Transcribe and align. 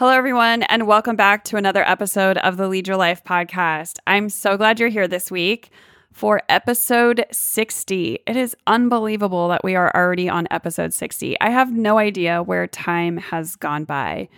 Hello, 0.00 0.12
everyone, 0.12 0.62
and 0.62 0.86
welcome 0.86 1.14
back 1.14 1.44
to 1.44 1.58
another 1.58 1.86
episode 1.86 2.38
of 2.38 2.56
the 2.56 2.68
Lead 2.68 2.88
Your 2.88 2.96
Life 2.96 3.22
podcast. 3.22 3.98
I'm 4.06 4.30
so 4.30 4.56
glad 4.56 4.80
you're 4.80 4.88
here 4.88 5.06
this 5.06 5.30
week 5.30 5.68
for 6.10 6.40
episode 6.48 7.26
60. 7.30 8.18
It 8.26 8.34
is 8.34 8.56
unbelievable 8.66 9.48
that 9.48 9.62
we 9.62 9.76
are 9.76 9.94
already 9.94 10.26
on 10.26 10.48
episode 10.50 10.94
60. 10.94 11.38
I 11.42 11.50
have 11.50 11.76
no 11.76 11.98
idea 11.98 12.42
where 12.42 12.66
time 12.66 13.18
has 13.18 13.56
gone 13.56 13.84
by. 13.84 14.30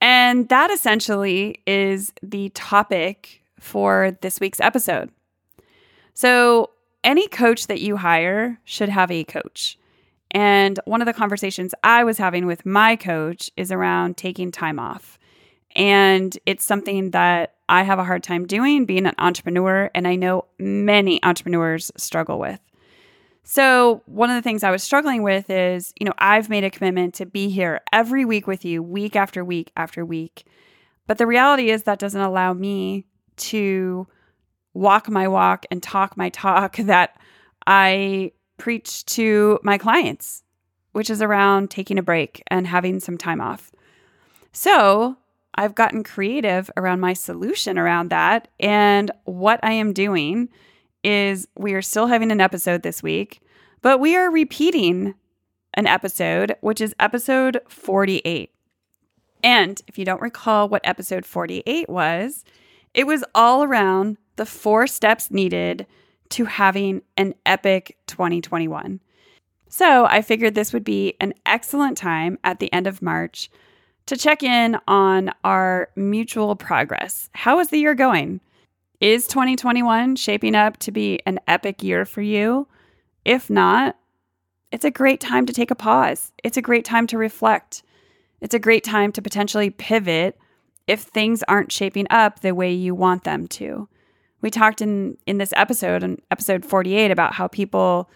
And 0.00 0.48
that 0.48 0.70
essentially 0.70 1.60
is 1.66 2.14
the 2.22 2.48
topic 2.54 3.42
for 3.60 4.16
this 4.22 4.40
week's 4.40 4.60
episode. 4.60 5.10
So, 6.14 6.70
any 7.04 7.28
coach 7.28 7.66
that 7.66 7.82
you 7.82 7.98
hire 7.98 8.58
should 8.64 8.88
have 8.88 9.10
a 9.10 9.24
coach. 9.24 9.76
And 10.34 10.80
one 10.84 11.00
of 11.00 11.06
the 11.06 11.12
conversations 11.12 11.74
I 11.84 12.02
was 12.02 12.18
having 12.18 12.44
with 12.44 12.66
my 12.66 12.96
coach 12.96 13.50
is 13.56 13.70
around 13.70 14.16
taking 14.16 14.50
time 14.50 14.80
off. 14.80 15.18
And 15.76 16.36
it's 16.44 16.64
something 16.64 17.12
that 17.12 17.54
I 17.68 17.84
have 17.84 18.00
a 18.00 18.04
hard 18.04 18.24
time 18.24 18.46
doing 18.46 18.84
being 18.84 19.06
an 19.06 19.14
entrepreneur. 19.18 19.90
And 19.94 20.06
I 20.08 20.16
know 20.16 20.46
many 20.58 21.22
entrepreneurs 21.22 21.92
struggle 21.96 22.40
with. 22.40 22.60
So, 23.46 24.02
one 24.06 24.30
of 24.30 24.36
the 24.36 24.42
things 24.42 24.64
I 24.64 24.70
was 24.70 24.82
struggling 24.82 25.22
with 25.22 25.50
is, 25.50 25.92
you 26.00 26.06
know, 26.06 26.14
I've 26.16 26.48
made 26.48 26.64
a 26.64 26.70
commitment 26.70 27.12
to 27.14 27.26
be 27.26 27.50
here 27.50 27.82
every 27.92 28.24
week 28.24 28.46
with 28.46 28.64
you, 28.64 28.82
week 28.82 29.16
after 29.16 29.44
week 29.44 29.70
after 29.76 30.04
week. 30.04 30.46
But 31.06 31.18
the 31.18 31.26
reality 31.26 31.68
is 31.68 31.82
that 31.82 31.98
doesn't 31.98 32.20
allow 32.20 32.54
me 32.54 33.04
to 33.36 34.06
walk 34.72 35.10
my 35.10 35.28
walk 35.28 35.66
and 35.70 35.82
talk 35.82 36.16
my 36.16 36.30
talk 36.30 36.76
that 36.78 37.18
I 37.66 38.32
preach 38.56 39.04
to 39.06 39.58
my 39.62 39.78
clients, 39.78 40.42
which 40.92 41.10
is 41.10 41.20
around 41.22 41.70
taking 41.70 41.98
a 41.98 42.02
break 42.02 42.42
and 42.48 42.66
having 42.66 43.00
some 43.00 43.18
time 43.18 43.40
off. 43.40 43.72
So 44.52 45.16
I've 45.54 45.74
gotten 45.74 46.02
creative 46.02 46.70
around 46.76 47.00
my 47.00 47.12
solution 47.12 47.78
around 47.78 48.10
that. 48.10 48.48
And 48.58 49.10
what 49.24 49.60
I 49.62 49.72
am 49.72 49.92
doing 49.92 50.48
is 51.02 51.46
we 51.56 51.74
are 51.74 51.82
still 51.82 52.06
having 52.06 52.32
an 52.32 52.40
episode 52.40 52.82
this 52.82 53.02
week, 53.02 53.40
but 53.82 54.00
we 54.00 54.16
are 54.16 54.30
repeating 54.30 55.14
an 55.74 55.86
episode, 55.86 56.56
which 56.60 56.80
is 56.80 56.94
episode 56.98 57.60
48. 57.68 58.50
And 59.42 59.82
if 59.86 59.98
you 59.98 60.04
don't 60.04 60.22
recall 60.22 60.68
what 60.68 60.80
episode 60.84 61.26
48 61.26 61.88
was, 61.88 62.44
it 62.94 63.06
was 63.06 63.24
all 63.34 63.62
around 63.62 64.16
the 64.36 64.46
four 64.46 64.86
steps 64.86 65.30
needed 65.30 65.86
to 66.30 66.44
having 66.44 67.02
an 67.16 67.34
epic 67.46 67.96
2021. 68.06 69.00
So 69.68 70.06
I 70.06 70.22
figured 70.22 70.54
this 70.54 70.72
would 70.72 70.84
be 70.84 71.14
an 71.20 71.34
excellent 71.46 71.98
time 71.98 72.38
at 72.44 72.60
the 72.60 72.72
end 72.72 72.86
of 72.86 73.02
March 73.02 73.50
to 74.06 74.16
check 74.16 74.42
in 74.42 74.78
on 74.86 75.30
our 75.42 75.88
mutual 75.96 76.56
progress. 76.56 77.30
How 77.34 77.58
is 77.58 77.68
the 77.68 77.78
year 77.78 77.94
going? 77.94 78.40
Is 79.00 79.26
2021 79.26 80.16
shaping 80.16 80.54
up 80.54 80.76
to 80.78 80.92
be 80.92 81.20
an 81.26 81.40
epic 81.48 81.82
year 81.82 82.04
for 82.04 82.22
you? 82.22 82.68
If 83.24 83.50
not, 83.50 83.96
it's 84.70 84.84
a 84.84 84.90
great 84.90 85.20
time 85.20 85.46
to 85.46 85.52
take 85.52 85.70
a 85.70 85.76
pause. 85.76 86.32
It's 86.42 86.56
a 86.56 86.62
great 86.62 86.84
time 86.84 87.06
to 87.08 87.18
reflect. 87.18 87.82
It's 88.40 88.54
a 88.54 88.58
great 88.58 88.84
time 88.84 89.12
to 89.12 89.22
potentially 89.22 89.70
pivot 89.70 90.38
if 90.86 91.00
things 91.00 91.42
aren't 91.48 91.72
shaping 91.72 92.06
up 92.10 92.40
the 92.40 92.54
way 92.54 92.72
you 92.72 92.94
want 92.94 93.24
them 93.24 93.46
to 93.48 93.88
we 94.44 94.50
talked 94.50 94.82
in 94.82 95.16
in 95.26 95.38
this 95.38 95.54
episode 95.56 96.02
in 96.02 96.20
episode 96.30 96.66
48 96.66 97.10
about 97.10 97.32
how 97.32 97.48
people 97.48 98.10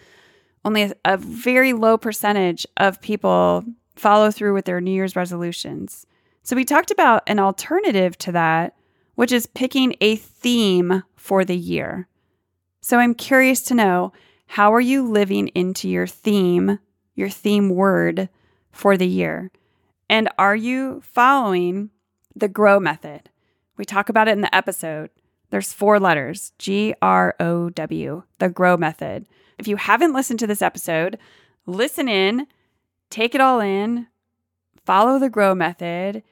only 0.63 0.83
a, 0.83 0.93
a 1.03 1.17
very 1.17 1.73
low 1.73 1.97
percentage 1.97 2.67
of 2.77 3.01
people 3.01 3.65
follow 3.95 4.29
through 4.29 4.53
with 4.53 4.65
their 4.65 4.79
new 4.79 4.91
year's 4.91 5.15
resolutions. 5.15 6.05
So 6.43 6.55
we 6.55 6.65
talked 6.65 6.91
about 6.91 7.23
an 7.25 7.39
alternative 7.39 8.15
to 8.19 8.31
that 8.33 8.75
which 9.15 9.31
is 9.31 9.47
picking 9.47 9.95
a 9.99 10.15
theme 10.17 11.03
for 11.15 11.43
the 11.43 11.57
year. 11.57 12.07
So 12.79 12.99
i'm 12.99 13.15
curious 13.15 13.61
to 13.63 13.73
know 13.73 14.13
how 14.45 14.71
are 14.71 14.79
you 14.79 15.03
living 15.03 15.47
into 15.49 15.89
your 15.89 16.07
theme 16.07 16.77
your 17.15 17.29
theme 17.29 17.69
word 17.69 18.29
for 18.71 18.97
the 18.97 19.07
year? 19.07 19.51
And 20.07 20.29
are 20.37 20.55
you 20.55 21.01
following 21.03 21.89
the 22.35 22.47
grow 22.47 22.79
method? 22.79 23.31
We 23.77 23.83
talk 23.83 24.09
about 24.09 24.27
it 24.27 24.33
in 24.33 24.41
the 24.41 24.55
episode 24.55 25.09
there's 25.49 25.73
four 25.73 25.99
letters 25.99 26.53
G 26.57 26.93
R 27.01 27.35
O 27.39 27.69
W, 27.69 28.23
the 28.37 28.49
GROW 28.49 28.77
method. 28.77 29.27
If 29.57 29.67
you 29.67 29.75
haven't 29.75 30.13
listened 30.13 30.39
to 30.39 30.47
this 30.47 30.61
episode, 30.61 31.17
listen 31.65 32.07
in, 32.07 32.47
take 33.09 33.35
it 33.35 33.41
all 33.41 33.59
in, 33.59 34.07
follow 34.85 35.19
the 35.19 35.29
GROW 35.29 35.55
method, 35.55 36.23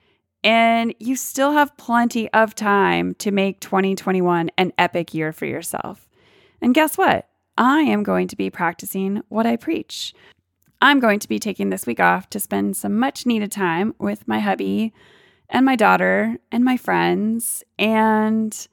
and 0.44 0.94
you 1.00 1.16
still 1.16 1.52
have 1.52 1.76
plenty 1.78 2.32
of 2.32 2.56
time 2.56 3.16
to 3.16 3.32
make 3.32 3.60
2021 3.60 4.50
an 4.58 4.72
epic 4.78 5.14
year 5.14 5.34
for 5.34 5.46
yourself. 5.46 6.08
And 6.62 6.74
guess 6.74 6.98
what? 6.98 7.28
I 7.58 7.82
am 7.82 8.04
going 8.04 8.28
to 8.28 8.36
be 8.36 8.50
practicing 8.50 9.24
what 9.30 9.48
I 9.48 9.56
preach. 9.56 10.14
I'm 10.80 11.00
going 11.00 11.20
to 11.20 11.28
be 11.28 11.40
taking 11.40 11.70
this 11.70 11.88
week 11.88 12.00
off 12.00 12.30
to 12.30 12.40
spend 12.40 12.78
some 12.78 13.00
much 13.00 13.26
needed 13.26 13.52
time 13.52 13.96
with 13.98 14.28
my 14.28 14.40
hubby 14.40 14.94
and 15.50 15.66
my 15.66 15.76
daughter 15.76 16.38
and 16.52 16.64
my 16.64 16.78
friends 16.78 17.64
and 17.80 18.68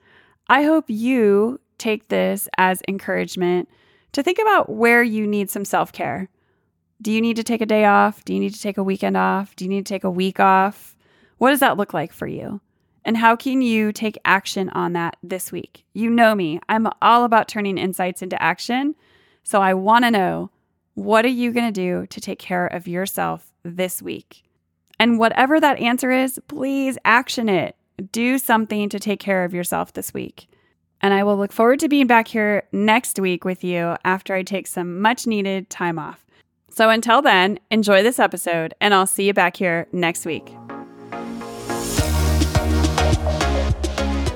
I 0.49 0.63
hope 0.63 0.85
you 0.89 1.61
take 1.79 2.09
this 2.09 2.49
as 2.59 2.83
encouragement 2.87 3.69
to 4.13 4.23
think 4.23 4.39
about 4.39 4.71
where 4.71 5.03
you 5.03 5.27
need 5.27 5.51
some 5.51 5.65
self 5.65 5.93
care. 5.93 6.29
Do 7.01 7.11
you 7.11 7.21
need 7.21 7.37
to 7.37 7.43
take 7.43 7.61
a 7.61 7.67
day 7.67 7.85
off? 7.85 8.25
Do 8.25 8.35
you 8.35 8.41
need 8.41 8.55
to 8.55 8.61
take 8.61 8.79
a 8.79 8.85
weekend 8.85 9.17
off? 9.17 9.57
Do 9.57 9.65
you 9.65 9.69
need 9.69 9.87
to 9.87 9.93
take 9.93 10.05
a 10.05 10.11
week 10.11 10.39
off? 10.41 10.97
What 11.39 11.51
does 11.51 11.61
that 11.61 11.77
look 11.77 11.93
like 11.93 12.13
for 12.13 12.27
you? 12.27 12.61
And 13.05 13.17
how 13.17 13.37
can 13.37 13.61
you 13.61 13.93
take 13.93 14.19
action 14.25 14.71
on 14.71 14.95
that 14.95 15.17
this 15.23 15.53
week? 15.53 15.85
You 15.93 16.09
know 16.09 16.35
me, 16.35 16.61
I'm 16.69 16.89
all 17.03 17.25
about 17.25 17.49
turning 17.49 17.77
insights 17.77 18.23
into 18.23 18.41
action. 18.43 18.95
So 19.43 19.61
I 19.61 19.75
want 19.75 20.05
to 20.05 20.11
know 20.11 20.51
what 20.95 21.25
are 21.25 21.29
you 21.29 21.53
to 21.53 21.71
do 21.71 22.07
to 22.07 22.21
take 22.21 22.39
care 22.39 22.67
of 22.67 22.89
yourself 22.89 23.53
this 23.63 24.01
week? 24.01 24.45
And 24.99 25.19
whatever 25.19 25.61
that 25.61 25.79
answer 25.81 26.11
is, 26.11 26.41
please 26.49 26.97
action 27.05 27.49
it 27.49 27.77
do 28.11 28.39
something 28.39 28.89
to 28.89 28.99
take 28.99 29.21
care 29.21 29.45
of 29.45 29.55
yourself 29.55 29.93
this 29.93 30.13
week. 30.13 30.49
And 31.01 31.15
I 31.15 31.23
will 31.23 31.37
look 31.37 31.53
forward 31.53 31.81
to 31.81 31.89
being 31.89 32.07
back 32.07 32.29
here 32.29 32.65
next 32.73 33.19
week 33.19 33.45
with 33.45 33.63
you 33.63 33.97
after 34.05 34.35
I 34.35 34.43
take 34.43 34.67
some 34.67 35.01
much 35.01 35.27
needed 35.27 35.71
time 35.71 35.99
off. 35.99 36.25
So 36.71 36.91
until 36.91 37.23
then, 37.23 37.61
enjoy 37.71 38.03
this 38.03 38.19
episode, 38.19 38.75
and 38.81 38.93
I'll 38.93 39.07
see 39.07 39.27
you 39.27 39.35
back 39.35 39.57
here 39.57 39.87
next 39.93 40.27
week. 40.27 40.53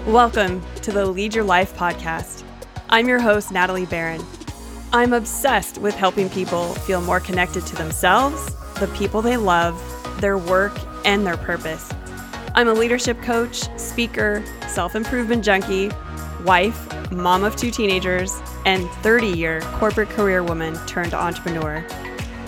Welcome 0.07 0.63
to 0.83 0.93
the 0.93 1.07
Lead 1.07 1.35
Your 1.35 1.45
Life 1.45 1.75
podcast. 1.75 2.45
I'm 2.91 3.09
your 3.09 3.21
host, 3.21 3.51
Natalie 3.51 3.87
Barron. 3.87 4.25
I'm 4.93 5.13
obsessed 5.13 5.79
with 5.79 5.95
helping 5.95 6.31
people 6.31 6.75
feel 6.75 7.01
more 7.01 7.21
connected 7.21 7.67
to 7.67 7.77
themselves, 7.77 8.55
the 8.79 8.87
people 8.97 9.21
they 9.21 9.37
love, 9.37 9.77
their 10.21 10.39
work, 10.39 10.79
and 11.05 11.27
their 11.27 11.37
purpose. 11.37 11.91
I'm 12.59 12.67
a 12.67 12.75
leadership 12.75 13.23
coach, 13.23 13.69
speaker, 13.79 14.43
self 14.67 14.97
improvement 14.97 15.45
junkie, 15.45 15.93
wife, 16.45 17.13
mom 17.13 17.45
of 17.45 17.55
two 17.55 17.71
teenagers, 17.71 18.35
and 18.67 18.91
30 19.05 19.29
year 19.29 19.61
corporate 19.75 20.09
career 20.09 20.43
woman 20.43 20.75
turned 20.85 21.15
entrepreneur. 21.15 21.87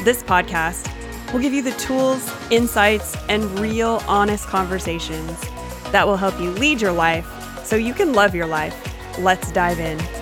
This 0.00 0.24
podcast 0.24 0.92
will 1.32 1.38
give 1.38 1.52
you 1.52 1.62
the 1.62 1.70
tools, 1.78 2.28
insights, 2.50 3.16
and 3.28 3.44
real 3.60 4.02
honest 4.08 4.48
conversations 4.48 5.40
that 5.92 6.04
will 6.04 6.16
help 6.16 6.40
you 6.40 6.50
lead 6.54 6.80
your 6.80 6.90
life 6.90 7.28
so 7.64 7.76
you 7.76 7.94
can 7.94 8.12
love 8.12 8.34
your 8.34 8.48
life. 8.48 8.76
Let's 9.16 9.52
dive 9.52 9.78
in. 9.78 10.19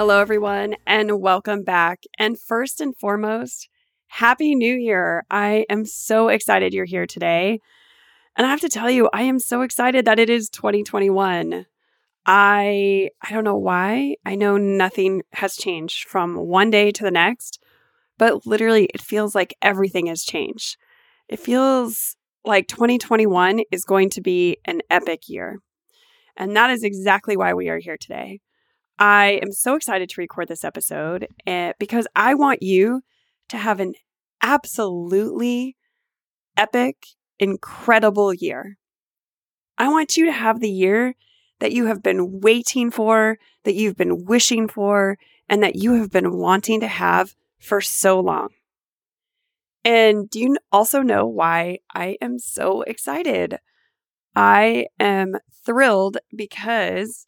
Hello, 0.00 0.18
everyone, 0.18 0.76
and 0.86 1.20
welcome 1.20 1.62
back. 1.62 2.04
And 2.18 2.40
first 2.40 2.80
and 2.80 2.96
foremost, 2.96 3.68
Happy 4.06 4.54
New 4.54 4.74
Year. 4.74 5.26
I 5.30 5.66
am 5.68 5.84
so 5.84 6.28
excited 6.28 6.72
you're 6.72 6.86
here 6.86 7.06
today. 7.06 7.60
And 8.34 8.46
I 8.46 8.50
have 8.50 8.62
to 8.62 8.70
tell 8.70 8.90
you, 8.90 9.10
I 9.12 9.24
am 9.24 9.38
so 9.38 9.60
excited 9.60 10.06
that 10.06 10.18
it 10.18 10.30
is 10.30 10.48
2021. 10.48 11.66
I 12.24 13.10
I 13.20 13.30
don't 13.30 13.44
know 13.44 13.58
why. 13.58 14.16
I 14.24 14.36
know 14.36 14.56
nothing 14.56 15.20
has 15.34 15.54
changed 15.54 16.08
from 16.08 16.34
one 16.34 16.70
day 16.70 16.90
to 16.92 17.04
the 17.04 17.10
next, 17.10 17.62
but 18.16 18.46
literally 18.46 18.86
it 18.94 19.02
feels 19.02 19.34
like 19.34 19.54
everything 19.60 20.06
has 20.06 20.22
changed. 20.22 20.78
It 21.28 21.40
feels 21.40 22.16
like 22.42 22.68
2021 22.68 23.64
is 23.70 23.84
going 23.84 24.08
to 24.08 24.22
be 24.22 24.56
an 24.64 24.80
epic 24.88 25.28
year. 25.28 25.58
And 26.38 26.56
that 26.56 26.70
is 26.70 26.84
exactly 26.84 27.36
why 27.36 27.52
we 27.52 27.68
are 27.68 27.80
here 27.80 27.98
today. 27.98 28.40
I 29.00 29.40
am 29.42 29.50
so 29.50 29.76
excited 29.76 30.10
to 30.10 30.20
record 30.20 30.48
this 30.48 30.62
episode 30.62 31.26
uh, 31.46 31.72
because 31.78 32.06
I 32.14 32.34
want 32.34 32.62
you 32.62 33.00
to 33.48 33.56
have 33.56 33.80
an 33.80 33.94
absolutely 34.42 35.76
epic, 36.54 37.06
incredible 37.38 38.34
year. 38.34 38.76
I 39.78 39.88
want 39.88 40.18
you 40.18 40.26
to 40.26 40.32
have 40.32 40.60
the 40.60 40.70
year 40.70 41.14
that 41.60 41.72
you 41.72 41.86
have 41.86 42.02
been 42.02 42.40
waiting 42.40 42.90
for, 42.90 43.38
that 43.64 43.74
you've 43.74 43.96
been 43.96 44.26
wishing 44.26 44.68
for, 44.68 45.16
and 45.48 45.62
that 45.62 45.76
you 45.76 45.94
have 45.94 46.10
been 46.10 46.36
wanting 46.36 46.80
to 46.80 46.86
have 46.86 47.34
for 47.58 47.80
so 47.80 48.20
long. 48.20 48.48
And 49.82 50.28
do 50.28 50.38
you 50.38 50.58
also 50.70 51.00
know 51.00 51.26
why 51.26 51.78
I 51.94 52.18
am 52.20 52.38
so 52.38 52.82
excited? 52.82 53.58
I 54.36 54.86
am 54.98 55.36
thrilled 55.64 56.18
because 56.36 57.26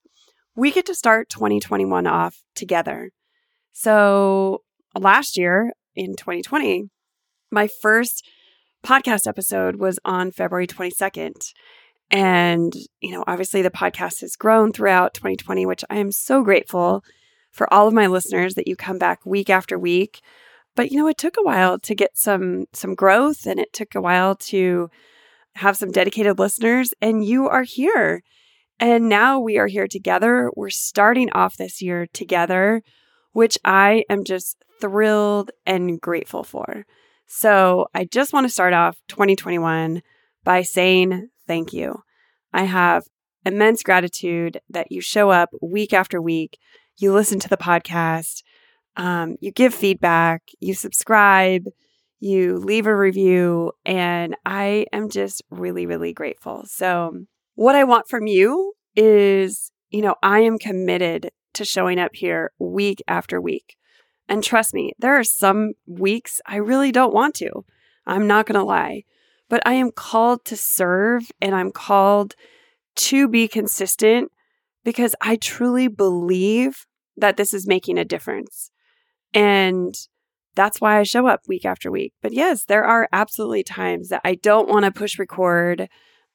we 0.55 0.71
get 0.71 0.87
to 0.87 0.95
start 0.95 1.29
2021 1.29 2.07
off 2.07 2.43
together. 2.55 3.11
So 3.73 4.63
last 4.99 5.37
year 5.37 5.73
in 5.95 6.17
2020, 6.17 6.91
my 7.51 7.69
first 7.81 8.27
podcast 8.85 9.27
episode 9.27 9.77
was 9.77 9.99
on 10.05 10.31
February 10.31 10.67
22nd. 10.67 11.53
And, 12.11 12.75
you 13.01 13.13
know, 13.13 13.25
obviously 13.27 13.63
the 13.63 13.71
podcast 13.71 14.21
has 14.21 14.37
grown 14.37 14.73
throughout 14.73 15.15
2020, 15.15 15.65
which 15.65 15.85
I 15.89 15.97
am 15.97 16.13
so 16.13 16.43
grateful 16.43 17.03
for 17.51 17.73
all 17.73 17.89
of 17.89 17.95
my 17.95 18.07
listeners 18.07 18.55
that 18.55 18.67
you 18.67 18.77
come 18.77 18.99
back 18.99 19.25
week 19.25 19.49
after 19.49 19.79
week. 19.79 20.21
But 20.75 20.91
you 20.91 20.99
know, 20.99 21.09
it 21.09 21.19
took 21.19 21.37
a 21.39 21.43
while 21.43 21.79
to 21.81 21.95
get 21.95 22.17
some 22.17 22.67
some 22.73 22.95
growth 22.95 23.47
and 23.47 23.61
it 23.61 23.73
took 23.73 23.95
a 23.95 24.01
while 24.01 24.35
to 24.37 24.91
have 25.57 25.77
some 25.77 25.91
dedicated 25.91 26.39
listeners 26.39 26.95
and 27.01 27.25
you 27.25 27.49
are 27.49 27.63
here. 27.63 28.23
And 28.83 29.09
now 29.09 29.39
we 29.39 29.59
are 29.59 29.69
here 29.69 29.87
together. 29.87 30.51
We're 30.57 30.69
starting 30.69 31.31
off 31.31 31.57
this 31.57 31.81
year 31.81 32.09
together, 32.13 32.83
which 33.31 33.57
I 33.65 34.03
am 34.11 34.25
just 34.25 34.57
thrilled 34.81 35.53
and 35.65 36.01
grateful 36.01 36.43
for. 36.43 36.85
So, 37.29 37.87
I 37.95 38.05
just 38.05 38.33
want 38.33 38.45
to 38.45 38.53
start 38.53 38.73
off 38.73 38.99
2021 39.07 40.03
by 40.43 40.63
saying 40.63 41.29
thank 41.47 41.73
you. 41.73 42.03
I 42.53 42.65
have 42.65 43.05
immense 43.47 43.85
gratitude 43.85 44.61
that 44.69 44.91
you 44.91 45.01
show 45.01 45.31
up 45.31 45.51
week 45.63 45.93
after 45.93 46.21
week 46.21 46.59
you 46.99 47.13
listen 47.13 47.39
to 47.39 47.49
the 47.49 47.57
podcast, 47.57 48.43
um, 48.97 49.37
you 49.41 49.53
give 49.53 49.73
feedback, 49.73 50.43
you 50.59 50.75
subscribe, 50.75 51.67
you 52.19 52.59
leave 52.59 52.89
a 52.89 52.97
review, 52.97 53.71
and 53.87 54.37
I 54.45 54.87
am 54.93 55.09
just 55.09 55.41
really, 55.51 55.87
really 55.87 56.13
grateful. 56.13 56.65
So, 56.67 57.25
what 57.55 57.75
I 57.75 57.85
want 57.85 58.09
from 58.09 58.27
you 58.27 58.73
is, 58.97 59.73
you 59.91 60.03
know, 60.03 60.17
I 60.23 60.41
am 60.41 60.59
committed 60.59 61.31
to 61.55 61.65
showing 61.65 61.99
up 61.99 62.15
here 62.15 62.53
week 62.59 63.03
after 63.07 63.41
week. 63.41 63.77
And 64.29 64.43
trust 64.43 64.73
me, 64.73 64.93
there 64.99 65.19
are 65.19 65.25
some 65.25 65.73
weeks 65.87 66.41
I 66.47 66.57
really 66.57 66.93
don't 66.93 67.15
want 67.15 67.35
to. 67.37 67.65
I'm 68.07 68.27
not 68.27 68.47
going 68.47 68.59
to 68.59 68.65
lie. 68.65 69.05
But 69.49 69.63
I 69.67 69.75
am 69.75 69.91
called 69.91 70.45
to 70.47 70.57
serve 70.57 71.31
and 71.41 71.55
I'm 71.55 71.71
called 71.71 72.35
to 72.97 73.29
be 73.29 73.49
consistent 73.49 74.33
because 74.85 75.15
I 75.21 75.37
truly 75.37 75.89
believe 75.89 76.87
that 77.17 77.37
this 77.37 77.53
is 77.53 77.67
making 77.67 77.99
a 77.99 78.05
difference. 78.05 78.71
And 79.35 79.95
that's 80.55 80.81
why 80.81 80.99
I 80.99 81.03
show 81.03 81.27
up 81.27 81.43
week 81.47 81.65
after 81.65 81.91
week. 81.91 82.15
But 82.23 82.33
yes, 82.33 82.65
there 82.65 82.85
are 82.85 83.09
absolutely 83.13 83.63
times 83.63 84.09
that 84.09 84.23
I 84.25 84.35
don't 84.35 84.69
want 84.69 84.85
to 84.85 84.91
push 84.91 85.19
record. 85.19 85.89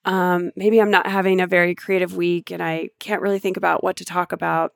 Um, 0.07 0.51
maybe 0.55 0.81
I'm 0.81 0.89
not 0.89 1.05
having 1.05 1.41
a 1.41 1.47
very 1.47 1.75
creative 1.75 2.15
week 2.15 2.49
and 2.49 2.63
I 2.63 2.89
can't 2.99 3.21
really 3.21 3.39
think 3.39 3.57
about 3.57 3.83
what 3.83 3.97
to 3.97 4.05
talk 4.05 4.31
about. 4.31 4.71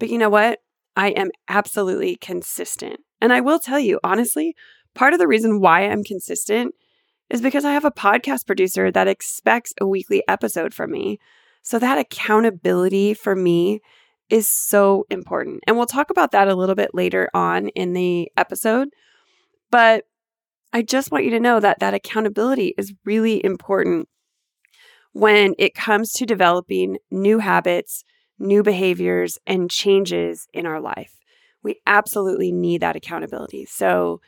But 0.00 0.10
you 0.10 0.18
know 0.18 0.28
what? 0.28 0.58
I 0.96 1.10
am 1.10 1.30
absolutely 1.48 2.16
consistent. 2.16 2.98
And 3.20 3.32
I 3.32 3.40
will 3.40 3.60
tell 3.60 3.78
you, 3.78 4.00
honestly, 4.02 4.56
part 4.94 5.12
of 5.12 5.20
the 5.20 5.28
reason 5.28 5.60
why 5.60 5.82
I'm 5.82 6.02
consistent 6.02 6.74
is 7.30 7.40
because 7.40 7.64
I 7.64 7.72
have 7.72 7.84
a 7.84 7.92
podcast 7.92 8.44
producer 8.44 8.90
that 8.90 9.06
expects 9.06 9.72
a 9.80 9.86
weekly 9.86 10.24
episode 10.26 10.74
from 10.74 10.90
me. 10.90 11.18
So 11.62 11.78
that 11.78 11.98
accountability 11.98 13.14
for 13.14 13.36
me 13.36 13.80
is 14.28 14.48
so 14.48 15.06
important. 15.10 15.62
And 15.68 15.76
we'll 15.76 15.86
talk 15.86 16.10
about 16.10 16.32
that 16.32 16.48
a 16.48 16.56
little 16.56 16.74
bit 16.74 16.90
later 16.92 17.30
on 17.32 17.68
in 17.68 17.92
the 17.92 18.32
episode. 18.36 18.88
But 19.70 20.06
I 20.72 20.82
just 20.82 21.12
want 21.12 21.24
you 21.24 21.30
to 21.30 21.40
know 21.40 21.60
that 21.60 21.78
that 21.78 21.94
accountability 21.94 22.74
is 22.76 22.92
really 23.04 23.44
important 23.44 24.08
when 25.12 25.54
it 25.58 25.74
comes 25.74 26.12
to 26.12 26.26
developing 26.26 26.98
new 27.10 27.38
habits, 27.38 28.04
new 28.38 28.62
behaviors, 28.62 29.38
and 29.46 29.70
changes 29.70 30.48
in 30.52 30.66
our 30.66 30.80
life. 30.80 31.18
We 31.62 31.80
absolutely 31.86 32.50
need 32.50 32.80
that 32.80 32.96
accountability. 32.96 33.66
So, 33.66 34.20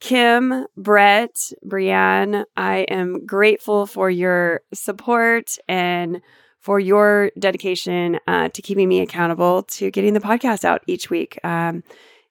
Kim, 0.00 0.66
Brett, 0.76 1.36
Brianne, 1.64 2.44
I 2.56 2.78
am 2.88 3.24
grateful 3.26 3.86
for 3.86 4.10
your 4.10 4.62
support 4.72 5.56
and 5.68 6.20
for 6.60 6.80
your 6.80 7.30
dedication 7.38 8.18
uh, 8.26 8.48
to 8.48 8.62
keeping 8.62 8.88
me 8.88 9.00
accountable 9.00 9.64
to 9.64 9.90
getting 9.90 10.14
the 10.14 10.20
podcast 10.20 10.64
out 10.64 10.82
each 10.86 11.10
week. 11.10 11.38
Um, 11.44 11.82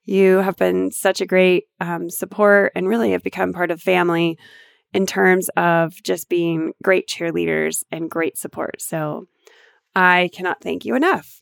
you 0.06 0.39
have 0.39 0.57
been 0.57 0.91
such 0.91 1.21
a 1.21 1.25
great 1.25 1.65
um, 1.80 2.09
support 2.09 2.71
and 2.75 2.88
really 2.88 3.12
have 3.12 3.24
become 3.24 3.53
part 3.53 3.71
of 3.71 3.81
family 3.81 4.38
in 4.94 5.06
terms 5.06 5.50
of 5.57 6.01
just 6.04 6.30
being 6.30 6.74
great 6.84 7.07
cheerleaders 7.07 7.84
and 7.92 8.10
great 8.10 8.38
support. 8.38 8.81
So 8.81 9.25
I 9.95 10.30
cannot 10.34 10.62
thank 10.62 10.86
you 10.86 10.95
enough. 10.95 11.42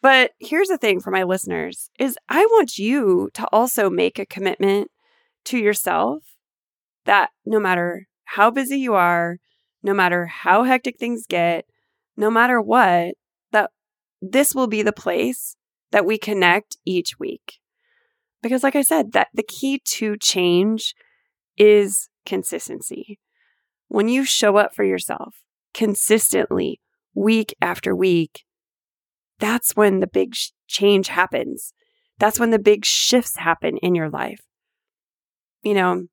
But 0.00 0.32
here's 0.40 0.68
the 0.68 0.78
thing 0.78 1.00
for 1.00 1.10
my 1.10 1.22
listeners 1.22 1.90
is 1.98 2.18
I 2.28 2.44
want 2.46 2.78
you 2.78 3.30
to 3.34 3.46
also 3.52 3.88
make 3.88 4.18
a 4.18 4.26
commitment 4.26 4.90
to 5.44 5.58
yourself 5.58 6.24
that 7.04 7.30
no 7.46 7.60
matter 7.60 8.08
how 8.24 8.50
busy 8.50 8.78
you 8.78 8.94
are, 8.94 9.38
no 9.82 9.94
matter 9.94 10.26
how 10.26 10.64
hectic 10.64 10.98
things 10.98 11.26
get, 11.28 11.66
no 12.16 12.30
matter 12.30 12.60
what, 12.60 13.14
that 13.52 13.70
this 14.20 14.54
will 14.54 14.66
be 14.66 14.82
the 14.82 14.92
place 14.92 15.56
that 15.90 16.06
we 16.06 16.18
connect 16.18 16.76
each 16.84 17.18
week. 17.18 17.58
Because 18.42 18.62
like 18.62 18.76
I 18.76 18.82
said, 18.82 19.12
that 19.12 19.28
the 19.34 19.42
key 19.42 19.80
to 19.84 20.16
change 20.16 20.94
is 21.56 22.08
consistency. 22.24 23.18
When 23.88 24.08
you 24.08 24.24
show 24.24 24.56
up 24.56 24.74
for 24.74 24.84
yourself 24.84 25.36
consistently, 25.74 26.80
week 27.14 27.54
after 27.60 27.94
week, 27.94 28.44
that's 29.38 29.74
when 29.76 30.00
the 30.00 30.06
big 30.06 30.34
sh- 30.34 30.50
change 30.66 31.08
happens. 31.08 31.72
That's 32.18 32.38
when 32.38 32.50
the 32.50 32.58
big 32.58 32.84
shifts 32.84 33.36
happen 33.36 33.76
in 33.78 33.94
your 33.94 34.08
life. 34.08 34.40
You 35.62 35.74
know, 35.74 36.06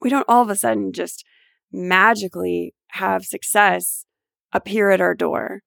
we 0.00 0.10
don't 0.10 0.28
all 0.28 0.42
of 0.42 0.50
a 0.50 0.56
sudden 0.56 0.92
just 0.92 1.24
magically 1.70 2.74
have 2.88 3.24
success 3.24 4.04
appear 4.52 4.90
at 4.90 5.00
our 5.00 5.14
door. 5.14 5.62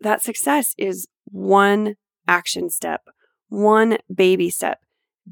That 0.00 0.22
success 0.22 0.74
is 0.76 1.06
one 1.24 1.94
action 2.26 2.70
step, 2.70 3.02
one 3.48 3.98
baby 4.12 4.50
step, 4.50 4.80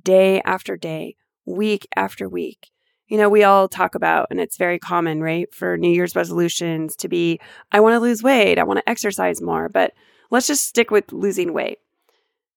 day 0.00 0.40
after 0.42 0.76
day, 0.76 1.16
week 1.44 1.86
after 1.96 2.28
week. 2.28 2.68
You 3.08 3.16
know, 3.16 3.28
we 3.30 3.42
all 3.42 3.68
talk 3.68 3.94
about, 3.94 4.28
and 4.30 4.38
it's 4.38 4.58
very 4.58 4.78
common, 4.78 5.22
right? 5.22 5.52
For 5.54 5.78
New 5.78 5.90
Year's 5.90 6.14
resolutions 6.14 6.94
to 6.96 7.08
be, 7.08 7.40
I 7.72 7.80
want 7.80 7.94
to 7.94 8.00
lose 8.00 8.22
weight, 8.22 8.58
I 8.58 8.64
want 8.64 8.78
to 8.78 8.88
exercise 8.88 9.40
more, 9.40 9.68
but 9.68 9.92
let's 10.30 10.46
just 10.46 10.66
stick 10.66 10.90
with 10.90 11.12
losing 11.12 11.54
weight. 11.54 11.78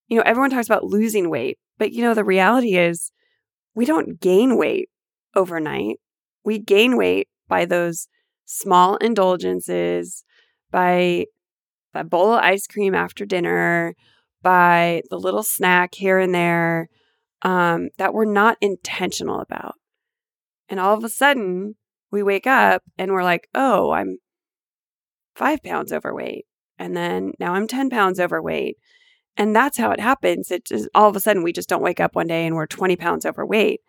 You 0.09 0.17
know, 0.17 0.23
everyone 0.25 0.49
talks 0.49 0.67
about 0.67 0.83
losing 0.83 1.29
weight, 1.29 1.57
but 1.77 1.93
you 1.93 2.01
know, 2.03 2.13
the 2.13 2.25
reality 2.25 2.75
is 2.75 3.11
we 3.75 3.85
don't 3.85 4.19
gain 4.19 4.57
weight 4.57 4.89
overnight. 5.35 5.97
We 6.43 6.59
gain 6.59 6.97
weight 6.97 7.29
by 7.47 7.63
those 7.63 8.07
small 8.45 8.97
indulgences, 8.97 10.25
by 10.69 11.27
a 11.93 12.03
bowl 12.03 12.33
of 12.33 12.43
ice 12.43 12.67
cream 12.67 12.93
after 12.93 13.25
dinner, 13.25 13.95
by 14.41 15.01
the 15.09 15.17
little 15.17 15.43
snack 15.43 15.95
here 15.95 16.19
and 16.19 16.35
there 16.35 16.89
um, 17.43 17.89
that 17.97 18.13
we're 18.13 18.25
not 18.25 18.57
intentional 18.59 19.39
about. 19.39 19.75
And 20.71 20.79
all 20.79 20.97
of 20.97 21.03
a 21.03 21.09
sudden, 21.09 21.75
we 22.11 22.23
wake 22.23 22.47
up 22.47 22.81
and 22.97 23.11
we're 23.11 23.25
like, 23.25 23.49
oh, 23.53 23.91
I'm 23.91 24.19
five 25.35 25.61
pounds 25.61 25.91
overweight. 25.91 26.45
And 26.79 26.95
then 26.95 27.33
now 27.39 27.53
I'm 27.53 27.67
10 27.67 27.89
pounds 27.89 28.21
overweight. 28.21 28.77
And 29.35 29.53
that's 29.53 29.77
how 29.77 29.91
it 29.91 29.99
happens. 29.99 30.49
It 30.49 30.65
just 30.65 30.87
all 30.95 31.09
of 31.09 31.15
a 31.17 31.19
sudden 31.19 31.43
we 31.43 31.51
just 31.51 31.67
don't 31.67 31.83
wake 31.83 31.99
up 31.99 32.15
one 32.15 32.27
day 32.27 32.47
and 32.47 32.55
we're 32.55 32.67
20 32.67 32.95
pounds 32.95 33.25
overweight. 33.25 33.81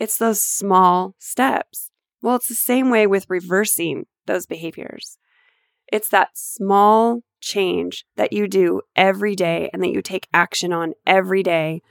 It's 0.00 0.18
those 0.18 0.40
small 0.40 1.14
steps. 1.20 1.90
Well, 2.20 2.36
it's 2.36 2.48
the 2.48 2.54
same 2.54 2.90
way 2.90 3.06
with 3.06 3.30
reversing 3.30 4.06
those 4.26 4.46
behaviors. 4.46 5.16
It's 5.92 6.08
that 6.08 6.30
small 6.34 7.20
change 7.40 8.04
that 8.16 8.32
you 8.32 8.48
do 8.48 8.82
every 8.96 9.36
day 9.36 9.70
and 9.72 9.80
that 9.82 9.92
you 9.92 10.02
take 10.02 10.26
action 10.34 10.72
on 10.72 10.94
every 11.06 11.44
day 11.44 11.82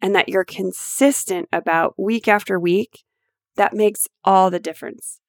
and 0.00 0.14
that 0.14 0.30
you're 0.30 0.44
consistent 0.44 1.46
about 1.52 1.94
week 1.98 2.26
after 2.26 2.58
week 2.58 3.04
that 3.58 3.74
makes 3.74 4.06
all 4.24 4.50
the 4.50 4.60
difference. 4.60 5.20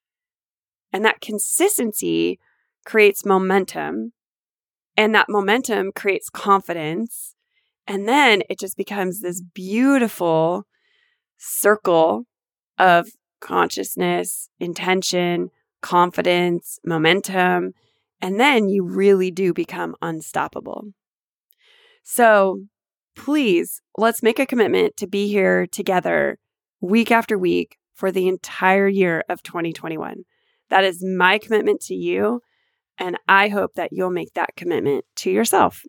And 0.94 1.04
that 1.04 1.20
consistency 1.20 2.40
creates 2.86 3.26
momentum, 3.26 4.14
and 4.96 5.14
that 5.14 5.30
momentum 5.30 5.92
creates 5.94 6.30
confidence. 6.30 7.36
And 7.86 8.08
then 8.08 8.44
it 8.50 8.60
just 8.60 8.78
becomes 8.78 9.20
this 9.20 9.42
beautiful 9.42 10.64
circle 11.38 12.26
of 12.78 13.10
consciousness, 13.42 14.50
intention, 14.60 15.50
confidence, 15.82 16.80
momentum, 16.86 17.74
and 18.22 18.40
then 18.40 18.70
you 18.70 18.84
really 18.84 19.32
do 19.32 19.54
become 19.54 19.96
unstoppable. 20.02 20.86
So, 22.04 22.62
please, 23.16 23.82
let's 23.98 24.22
make 24.22 24.40
a 24.40 24.46
commitment 24.46 24.98
to 24.98 25.08
be 25.08 25.30
here 25.30 25.66
together 25.66 26.38
week 26.82 27.12
after 27.12 27.38
week 27.38 27.79
for 28.00 28.14
the 28.14 28.30
entire 28.30 28.88
year 28.88 29.26
of 29.28 29.44
2021. 29.44 30.24
That 30.70 30.86
is 30.86 31.04
my 31.04 31.38
commitment 31.38 31.82
to 31.82 31.94
you. 31.94 32.40
And 32.98 33.18
I 33.28 33.50
hope 33.50 33.74
that 33.76 33.90
you'll 33.92 34.10
make 34.10 34.34
that 34.36 34.56
commitment 34.56 35.04
to 35.18 35.30
yourself. 35.30 35.84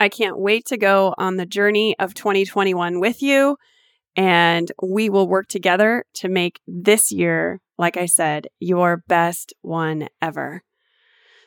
I 0.00 0.08
can't 0.08 0.38
wait 0.38 0.66
to 0.66 0.76
go 0.76 1.14
on 1.16 1.36
the 1.36 1.46
journey 1.46 1.94
of 2.00 2.14
2021 2.14 2.98
with 2.98 3.22
you. 3.22 3.56
And 4.16 4.70
we 4.82 5.08
will 5.08 5.28
work 5.28 5.46
together 5.46 6.04
to 6.14 6.28
make 6.28 6.60
this 6.66 7.12
year, 7.12 7.60
like 7.78 7.96
I 7.96 8.06
said, 8.06 8.48
your 8.58 9.04
best 9.08 9.54
one 9.62 10.08
ever. 10.20 10.62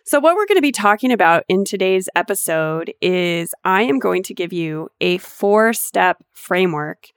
So, 0.06 0.22
what 0.22 0.36
we're 0.36 0.48
going 0.48 0.58
to 0.58 0.62
be 0.62 0.72
talking 0.72 1.12
about 1.12 1.44
in 1.50 1.66
today's 1.66 2.08
episode 2.16 2.94
is 3.02 3.54
I 3.66 3.84
am 3.84 4.00
going 4.00 4.24
to 4.24 4.34
give 4.34 4.54
you 4.54 4.90
a 5.02 5.18
four 5.18 5.74
step 5.74 6.18
framework 6.34 7.08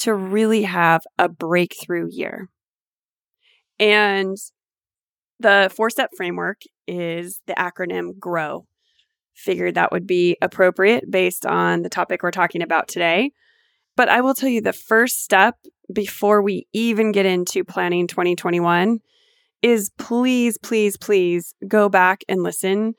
to 0.00 0.14
really 0.14 0.62
have 0.62 1.02
a 1.18 1.28
breakthrough 1.28 2.08
year. 2.10 2.48
And 3.78 4.36
the 5.38 5.70
four 5.74 5.90
step 5.90 6.10
framework 6.16 6.62
is 6.86 7.40
the 7.46 7.54
acronym 7.54 8.18
GROW. 8.18 8.66
Figured 9.34 9.74
that 9.74 9.92
would 9.92 10.06
be 10.06 10.36
appropriate 10.42 11.10
based 11.10 11.46
on 11.46 11.82
the 11.82 11.88
topic 11.88 12.22
we're 12.22 12.30
talking 12.30 12.62
about 12.62 12.88
today. 12.88 13.32
But 13.96 14.08
I 14.08 14.20
will 14.20 14.34
tell 14.34 14.48
you 14.48 14.60
the 14.60 14.72
first 14.72 15.22
step 15.22 15.56
before 15.92 16.42
we 16.42 16.66
even 16.72 17.12
get 17.12 17.26
into 17.26 17.64
planning 17.64 18.06
2021 18.06 19.00
is 19.62 19.90
please, 19.98 20.58
please, 20.58 20.96
please 20.96 21.54
go 21.66 21.88
back 21.88 22.22
and 22.28 22.42
listen 22.42 22.94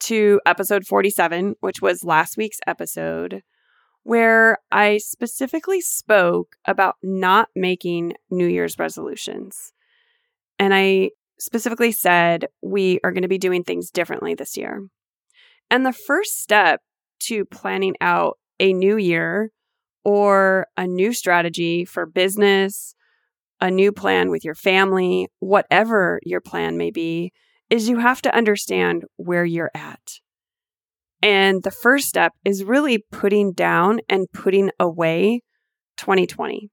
to 0.00 0.40
episode 0.46 0.86
47, 0.86 1.56
which 1.60 1.80
was 1.80 2.04
last 2.04 2.36
week's 2.36 2.60
episode, 2.66 3.42
where 4.04 4.58
I 4.70 4.98
specifically 4.98 5.80
spoke 5.80 6.56
about 6.66 6.96
not 7.02 7.48
making 7.56 8.14
New 8.30 8.46
Year's 8.46 8.78
resolutions. 8.78 9.72
And 10.58 10.72
I 10.72 11.10
specifically 11.38 11.90
said 11.90 12.46
we 12.62 13.00
are 13.02 13.12
going 13.12 13.22
to 13.22 13.28
be 13.28 13.38
doing 13.38 13.64
things 13.64 13.90
differently 13.90 14.34
this 14.34 14.56
year. 14.56 14.86
And 15.70 15.84
the 15.84 15.92
first 15.92 16.40
step 16.40 16.80
to 17.20 17.44
planning 17.46 17.96
out 18.00 18.38
a 18.60 18.72
new 18.72 18.96
year 18.96 19.50
or 20.04 20.66
a 20.76 20.86
new 20.86 21.12
strategy 21.12 21.84
for 21.84 22.06
business, 22.06 22.94
a 23.60 23.70
new 23.70 23.90
plan 23.90 24.30
with 24.30 24.44
your 24.44 24.54
family, 24.54 25.28
whatever 25.38 26.20
your 26.24 26.40
plan 26.40 26.76
may 26.76 26.90
be, 26.90 27.32
is 27.70 27.88
you 27.88 27.98
have 27.98 28.20
to 28.22 28.34
understand 28.36 29.04
where 29.16 29.44
you're 29.44 29.70
at. 29.74 30.20
And 31.24 31.62
the 31.62 31.70
first 31.70 32.06
step 32.06 32.34
is 32.44 32.64
really 32.64 32.98
putting 32.98 33.54
down 33.54 34.00
and 34.10 34.30
putting 34.30 34.70
away 34.78 35.40
2020. 35.96 36.68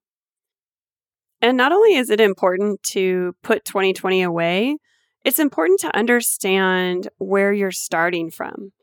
And 1.41 1.55
not 1.55 1.71
only 1.71 1.95
is 1.95 2.09
it 2.09 2.19
important 2.19 2.83
to 2.87 3.33
put 3.43 3.63
2020 3.63 4.21
away, 4.21 4.75
it's 5.23 5.39
important 5.39 5.79
to 5.79 5.95
understand 5.95 7.07
where 7.17 7.53
you're 7.53 7.71
starting 7.71 8.29
from. 8.29 8.73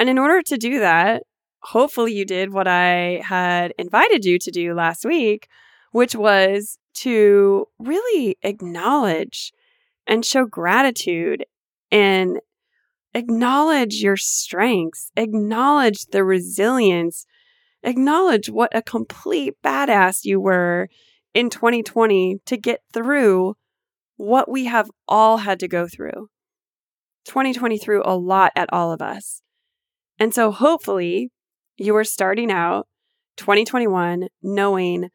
And 0.00 0.08
in 0.10 0.18
order 0.18 0.42
to 0.42 0.58
do 0.58 0.80
that, 0.80 1.22
hopefully 1.62 2.12
you 2.12 2.24
did 2.24 2.52
what 2.52 2.66
I 2.66 3.22
had 3.24 3.72
invited 3.78 4.24
you 4.24 4.40
to 4.40 4.50
do 4.50 4.74
last 4.74 5.04
week, 5.04 5.46
which 5.92 6.16
was 6.16 6.76
to 6.94 7.68
really 7.78 8.36
acknowledge 8.42 9.52
and 10.08 10.24
show 10.24 10.44
gratitude 10.44 11.44
and 11.92 12.40
acknowledge 13.14 14.02
your 14.02 14.16
strengths, 14.16 15.10
acknowledge 15.16 16.06
the 16.06 16.24
resilience, 16.24 17.26
acknowledge 17.82 18.50
what 18.50 18.74
a 18.76 18.82
complete 18.82 19.54
badass 19.64 20.24
you 20.24 20.40
were 20.40 20.88
in 21.32 21.50
2020 21.50 22.40
to 22.46 22.56
get 22.56 22.80
through 22.92 23.54
what 24.16 24.48
we 24.48 24.66
have 24.66 24.90
all 25.08 25.38
had 25.38 25.60
to 25.60 25.68
go 25.68 25.86
through. 25.86 26.28
2020 27.26 27.78
threw 27.78 28.02
a 28.04 28.16
lot 28.16 28.52
at 28.54 28.72
all 28.72 28.92
of 28.92 29.00
us. 29.00 29.42
And 30.18 30.34
so 30.34 30.50
hopefully 30.50 31.30
you 31.76 31.96
are 31.96 32.04
starting 32.04 32.50
out 32.52 32.86
2021 33.36 34.28
knowing 34.42 35.08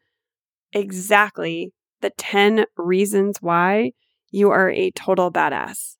exactly 0.72 1.72
the 2.00 2.10
10 2.10 2.64
reasons 2.76 3.38
why 3.40 3.92
you 4.30 4.50
are 4.50 4.70
a 4.70 4.90
total 4.90 5.32
badass. 5.32 5.96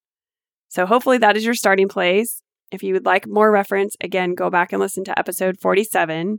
So 0.71 0.87
hopefully 0.87 1.19
that 1.19 1.37
is 1.37 1.45
your 1.45 1.55
starting 1.55 1.89
place. 1.89 2.43
If 2.71 2.85
you 2.85 2.95
would 2.95 3.05
like 3.05 3.27
more 3.27 3.51
reference, 3.51 3.97
again, 4.01 4.35
go 4.35 4.49
back 4.49 4.73
and 4.73 4.81
listen 4.81 5.03
to 5.05 5.19
episode 5.19 5.59
47. 5.61 6.39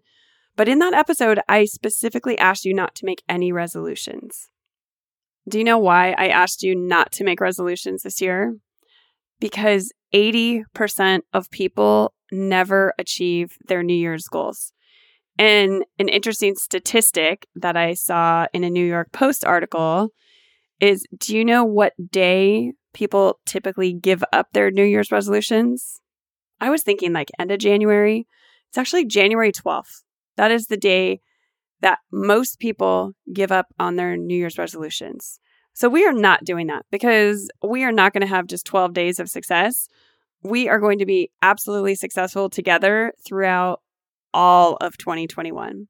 But 0.55 0.69
in 0.69 0.79
that 0.79 0.93
episode, 0.93 1.41
I 1.49 1.65
specifically 1.65 2.37
asked 2.37 2.63
you 2.63 2.73
not 2.73 2.95
to 2.95 3.05
make 3.05 3.23
any 3.27 3.51
resolutions. 3.51 4.49
Do 5.49 5.57
you 5.57 5.65
know 5.65 5.77
why 5.77 6.15
I 6.17 6.29
asked 6.29 6.63
you 6.63 6.75
not 6.75 7.11
to 7.13 7.25
make 7.25 7.41
resolutions 7.41 8.03
this 8.03 8.21
year? 8.21 8.55
Because 9.41 9.91
80% 10.13 11.21
of 11.33 11.51
people 11.51 12.13
never 12.31 12.93
achieve 12.97 13.57
their 13.67 13.83
New 13.83 13.95
Year's 13.95 14.27
goals. 14.27 14.71
And 15.37 15.83
an 15.99 16.07
interesting 16.07 16.55
statistic 16.55 17.47
that 17.55 17.75
I 17.75 17.95
saw 17.95 18.47
in 18.53 18.63
a 18.63 18.69
New 18.69 18.85
York 18.85 19.11
Post 19.11 19.43
article 19.43 20.09
is 20.79 21.05
do 21.17 21.35
you 21.35 21.43
know 21.43 21.63
what 21.63 21.93
day 22.11 22.73
people 22.93 23.39
typically 23.45 23.93
give 23.93 24.23
up 24.33 24.47
their 24.53 24.71
New 24.71 24.83
Year's 24.83 25.11
resolutions? 25.11 25.99
I 26.59 26.69
was 26.69 26.83
thinking 26.83 27.13
like 27.13 27.31
end 27.39 27.51
of 27.51 27.59
January. 27.59 28.27
It's 28.69 28.77
actually 28.77 29.05
January 29.05 29.51
12th. 29.51 30.03
That 30.37 30.51
is 30.51 30.67
the 30.67 30.77
day 30.77 31.21
that 31.81 31.99
most 32.11 32.59
people 32.59 33.13
give 33.33 33.51
up 33.51 33.67
on 33.79 33.95
their 33.95 34.15
New 34.15 34.35
Year's 34.35 34.57
resolutions. 34.57 35.39
So 35.73 35.89
we 35.89 36.05
are 36.05 36.13
not 36.13 36.43
doing 36.43 36.67
that 36.67 36.85
because 36.91 37.49
we 37.67 37.83
are 37.83 37.91
not 37.91 38.13
going 38.13 38.21
to 38.21 38.27
have 38.27 38.47
just 38.47 38.65
12 38.65 38.93
days 38.93 39.19
of 39.19 39.29
success. 39.29 39.87
We 40.43 40.69
are 40.69 40.79
going 40.79 40.99
to 40.99 41.05
be 41.05 41.31
absolutely 41.41 41.95
successful 41.95 42.49
together 42.49 43.13
throughout 43.25 43.81
all 44.33 44.77
of 44.77 44.97
2021. 44.97 45.87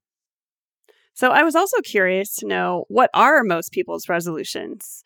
So 1.13 1.31
I 1.31 1.43
was 1.43 1.55
also 1.55 1.81
curious 1.81 2.35
to 2.37 2.47
know 2.47 2.85
what 2.87 3.09
are 3.13 3.43
most 3.43 3.71
people's 3.71 4.07
resolutions? 4.07 5.03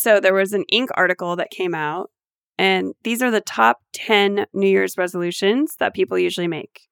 So 0.00 0.20
there 0.20 0.32
was 0.32 0.52
an 0.52 0.62
Inc. 0.72 0.90
article 0.94 1.34
that 1.34 1.50
came 1.50 1.74
out, 1.74 2.12
and 2.56 2.94
these 3.02 3.20
are 3.20 3.32
the 3.32 3.40
top 3.40 3.78
10 3.94 4.46
New 4.54 4.68
Year's 4.68 4.96
resolutions 4.96 5.74
that 5.80 5.92
people 5.92 6.16
usually 6.16 6.46
make. 6.46 6.82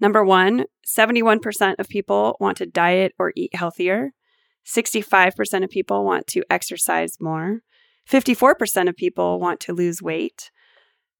Number 0.00 0.24
one, 0.24 0.66
71% 0.86 1.74
of 1.80 1.88
people 1.88 2.36
want 2.38 2.58
to 2.58 2.66
diet 2.66 3.14
or 3.18 3.32
eat 3.34 3.52
healthier. 3.52 4.12
65% 4.64 5.64
of 5.64 5.70
people 5.70 6.04
want 6.04 6.28
to 6.28 6.44
exercise 6.48 7.16
more. 7.20 7.62
54% 8.08 8.88
of 8.88 8.94
people 8.94 9.40
want 9.40 9.58
to 9.58 9.72
lose 9.72 10.00
weight. 10.00 10.52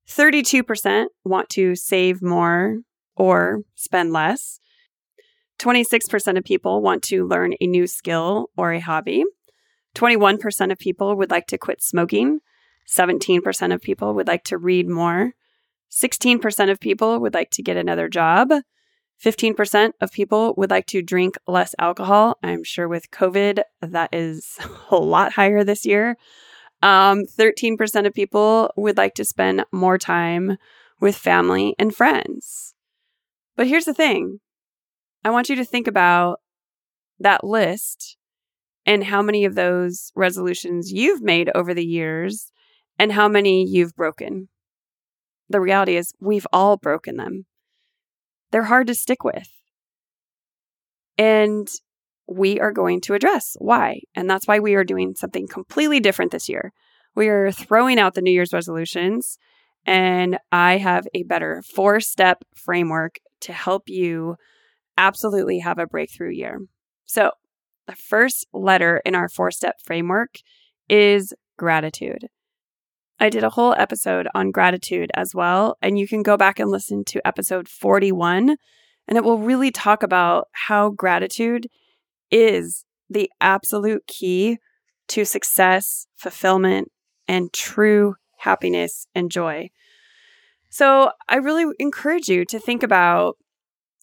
32% 0.09 1.07
want 1.25 1.49
to 1.49 1.75
save 1.75 2.23
more 2.23 2.83
or 3.17 3.63
spend 3.75 4.13
less. 4.13 4.61
26% 5.59 6.39
of 6.39 6.45
people 6.45 6.83
want 6.83 7.03
to 7.03 7.27
learn 7.27 7.55
a 7.61 7.67
new 7.67 7.89
skill 7.89 8.51
or 8.57 8.73
a 8.73 8.79
hobby. 8.79 9.25
21% 9.97 10.71
of 10.71 10.79
people 10.79 11.17
would 11.17 11.31
like 11.31 11.47
to 11.49 11.59
quit 11.59 11.83
smoking. 11.83 12.41
17% 12.89 13.75
of 13.75 13.81
people 13.81 14.15
would 14.15 14.29
like 14.29 14.45
to 14.45 14.59
read 14.59 14.89
more. 14.89 15.33
16% 15.91 16.71
of 16.71 16.81
people 16.81 17.19
would 17.21 17.35
like 17.35 17.51
to 17.53 17.63
get 17.63 17.77
another 17.77 18.09
job. 18.09 18.53
15% 19.25 19.93
of 20.01 20.13
people 20.13 20.55
would 20.57 20.71
like 20.71 20.87
to 20.87 21.03
drink 21.03 21.37
less 21.47 21.75
alcohol. 21.79 22.39
I'm 22.43 22.63
sure 22.63 22.87
with 22.87 23.11
COVID, 23.11 23.63
that 23.81 24.11
is 24.13 24.59
a 24.91 24.97
lot 24.97 25.33
higher 25.33 25.65
this 25.65 25.87
year. 25.87 26.17
Um, 26.83 27.25
13% 27.25 28.07
of 28.07 28.13
people 28.13 28.71
would 28.77 28.99
like 28.99 29.15
to 29.15 29.25
spend 29.25 29.65
more 29.73 29.97
time 29.97 30.59
with 31.01 31.17
family 31.17 31.75
and 31.79 31.95
friends. 31.95 32.75
But 33.57 33.67
here's 33.67 33.87
the 33.87 33.95
thing 33.95 34.41
I 35.25 35.31
want 35.31 35.49
you 35.49 35.57
to 35.57 35.65
think 35.65 35.87
about 35.87 36.41
that 37.19 37.43
list 37.43 38.16
and 38.87 39.05
how 39.05 39.21
many 39.21 39.45
of 39.45 39.55
those 39.55 40.13
resolutions 40.15 40.93
you've 40.93 41.21
made 41.21 41.51
over 41.55 41.75
the 41.75 41.85
years 41.85 42.53
and 42.99 43.13
how 43.13 43.29
many 43.29 43.67
you've 43.69 43.95
broken. 43.95 44.49
The 45.49 45.61
reality 45.61 45.97
is, 45.97 46.15
we've 46.21 46.47
all 46.53 46.77
broken 46.77 47.17
them. 47.17 47.47
They're 48.51 48.65
hard 48.65 48.87
to 48.87 48.95
stick 48.95 49.25
with. 49.25 49.49
And 51.19 51.69
we 52.29 52.61
are 52.61 52.73
going 52.73 53.01
to 53.03 53.15
address 53.15 53.57
why. 53.59 54.01
And 54.15 54.29
that's 54.29 54.47
why 54.47 54.59
we 54.59 54.75
are 54.75 54.85
doing 54.85 55.15
something 55.15 55.47
completely 55.47 56.01
different 56.01 56.33
this 56.33 56.49
year. 56.49 56.73
We 57.15 57.29
are 57.29 57.51
throwing 57.51 57.99
out 57.99 58.15
the 58.15 58.23
New 58.23 58.31
Year's 58.31 58.53
resolutions, 58.53 59.39
and 59.87 60.39
I 60.53 60.77
have 60.77 61.07
a 61.15 61.23
better 61.23 61.63
four 61.75 62.01
step 62.01 62.45
framework 62.55 63.19
to 63.43 63.53
help 63.53 63.89
you 63.89 64.37
absolutely 64.99 65.61
have 65.61 65.79
a 65.79 65.87
breakthrough 65.87 66.33
year. 66.33 66.61
So, 67.07 67.31
the 67.87 67.95
first 67.95 68.47
letter 68.53 69.01
in 69.05 69.15
our 69.15 69.29
four 69.29 69.51
step 69.51 69.77
framework 69.83 70.39
is 70.89 71.33
gratitude. 71.57 72.29
I 73.19 73.31
did 73.31 73.45
a 73.45 73.51
whole 73.51 73.75
episode 73.79 74.29
on 74.35 74.51
gratitude 74.51 75.11
as 75.15 75.35
well, 75.35 75.77
and 75.81 75.99
you 75.99 76.07
can 76.07 76.23
go 76.23 76.37
back 76.37 76.59
and 76.59 76.71
listen 76.71 77.05
to 77.07 77.27
episode 77.27 77.69
41. 77.69 78.57
And 79.09 79.17
it 79.17 79.25
will 79.25 79.39
really 79.39 79.71
talk 79.71 80.03
about 80.03 80.49
how 80.53 80.91
gratitude 80.91 81.69
is 82.31 82.85
the 83.09 83.31
absolute 83.41 84.07
key 84.07 84.59
to 85.09 85.25
success, 85.25 86.07
fulfillment, 86.17 86.91
and 87.29 87.53
true 87.53 88.17
happiness 88.39 89.07
and 89.15 89.31
joy. 89.31 89.71
So 90.69 91.11
I 91.29 91.37
really 91.37 91.73
encourage 91.79 92.29
you 92.29 92.45
to 92.47 92.59
think 92.59 92.83
about, 92.83 93.37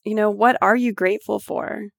you 0.03 0.15
know, 0.15 0.29
what 0.29 0.57
are 0.61 0.75
you 0.75 0.93
grateful 0.93 1.39
for? 1.39 1.89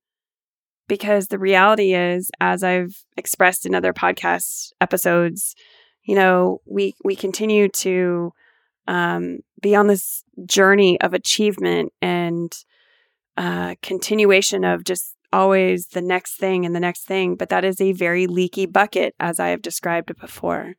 Because 0.86 1.28
the 1.28 1.38
reality 1.38 1.94
is, 1.94 2.30
as 2.40 2.62
I've 2.62 3.04
expressed 3.16 3.64
in 3.64 3.74
other 3.74 3.92
podcast 3.92 4.72
episodes, 4.80 5.54
you 6.04 6.14
know, 6.14 6.60
we 6.66 6.94
we 7.04 7.16
continue 7.16 7.68
to 7.68 8.32
um, 8.86 9.38
be 9.62 9.74
on 9.74 9.86
this 9.86 10.22
journey 10.46 11.00
of 11.00 11.14
achievement 11.14 11.92
and 12.02 12.52
uh, 13.36 13.74
continuation 13.82 14.64
of 14.64 14.84
just 14.84 15.16
always 15.32 15.88
the 15.88 16.02
next 16.02 16.36
thing 16.36 16.64
and 16.64 16.74
the 16.74 16.80
next 16.80 17.04
thing. 17.04 17.34
But 17.34 17.48
that 17.48 17.64
is 17.64 17.80
a 17.80 17.92
very 17.92 18.26
leaky 18.26 18.66
bucket, 18.66 19.14
as 19.18 19.40
I 19.40 19.48
have 19.48 19.62
described 19.62 20.10
it 20.10 20.20
before. 20.20 20.74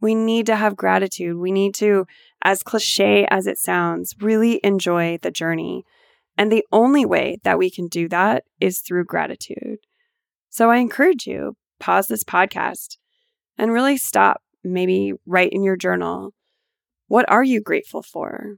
We 0.00 0.14
need 0.14 0.46
to 0.46 0.56
have 0.56 0.76
gratitude. 0.76 1.36
We 1.36 1.52
need 1.52 1.74
to, 1.76 2.06
as 2.42 2.62
cliche 2.62 3.26
as 3.30 3.46
it 3.46 3.58
sounds, 3.58 4.14
really 4.20 4.60
enjoy 4.62 5.18
the 5.20 5.30
journey. 5.30 5.84
And 6.36 6.52
the 6.52 6.64
only 6.70 7.06
way 7.06 7.38
that 7.44 7.58
we 7.58 7.70
can 7.70 7.88
do 7.88 8.08
that 8.08 8.44
is 8.60 8.80
through 8.80 9.04
gratitude. 9.04 9.78
So 10.50 10.70
I 10.70 10.76
encourage 10.76 11.26
you, 11.26 11.56
pause 11.78 12.08
this 12.08 12.24
podcast 12.24 12.96
and 13.58 13.72
really 13.72 13.96
stop, 13.96 14.42
maybe 14.62 15.12
write 15.26 15.52
in 15.52 15.62
your 15.62 15.76
journal. 15.76 16.32
What 17.08 17.28
are 17.30 17.44
you 17.44 17.60
grateful 17.60 18.02
for? 18.02 18.56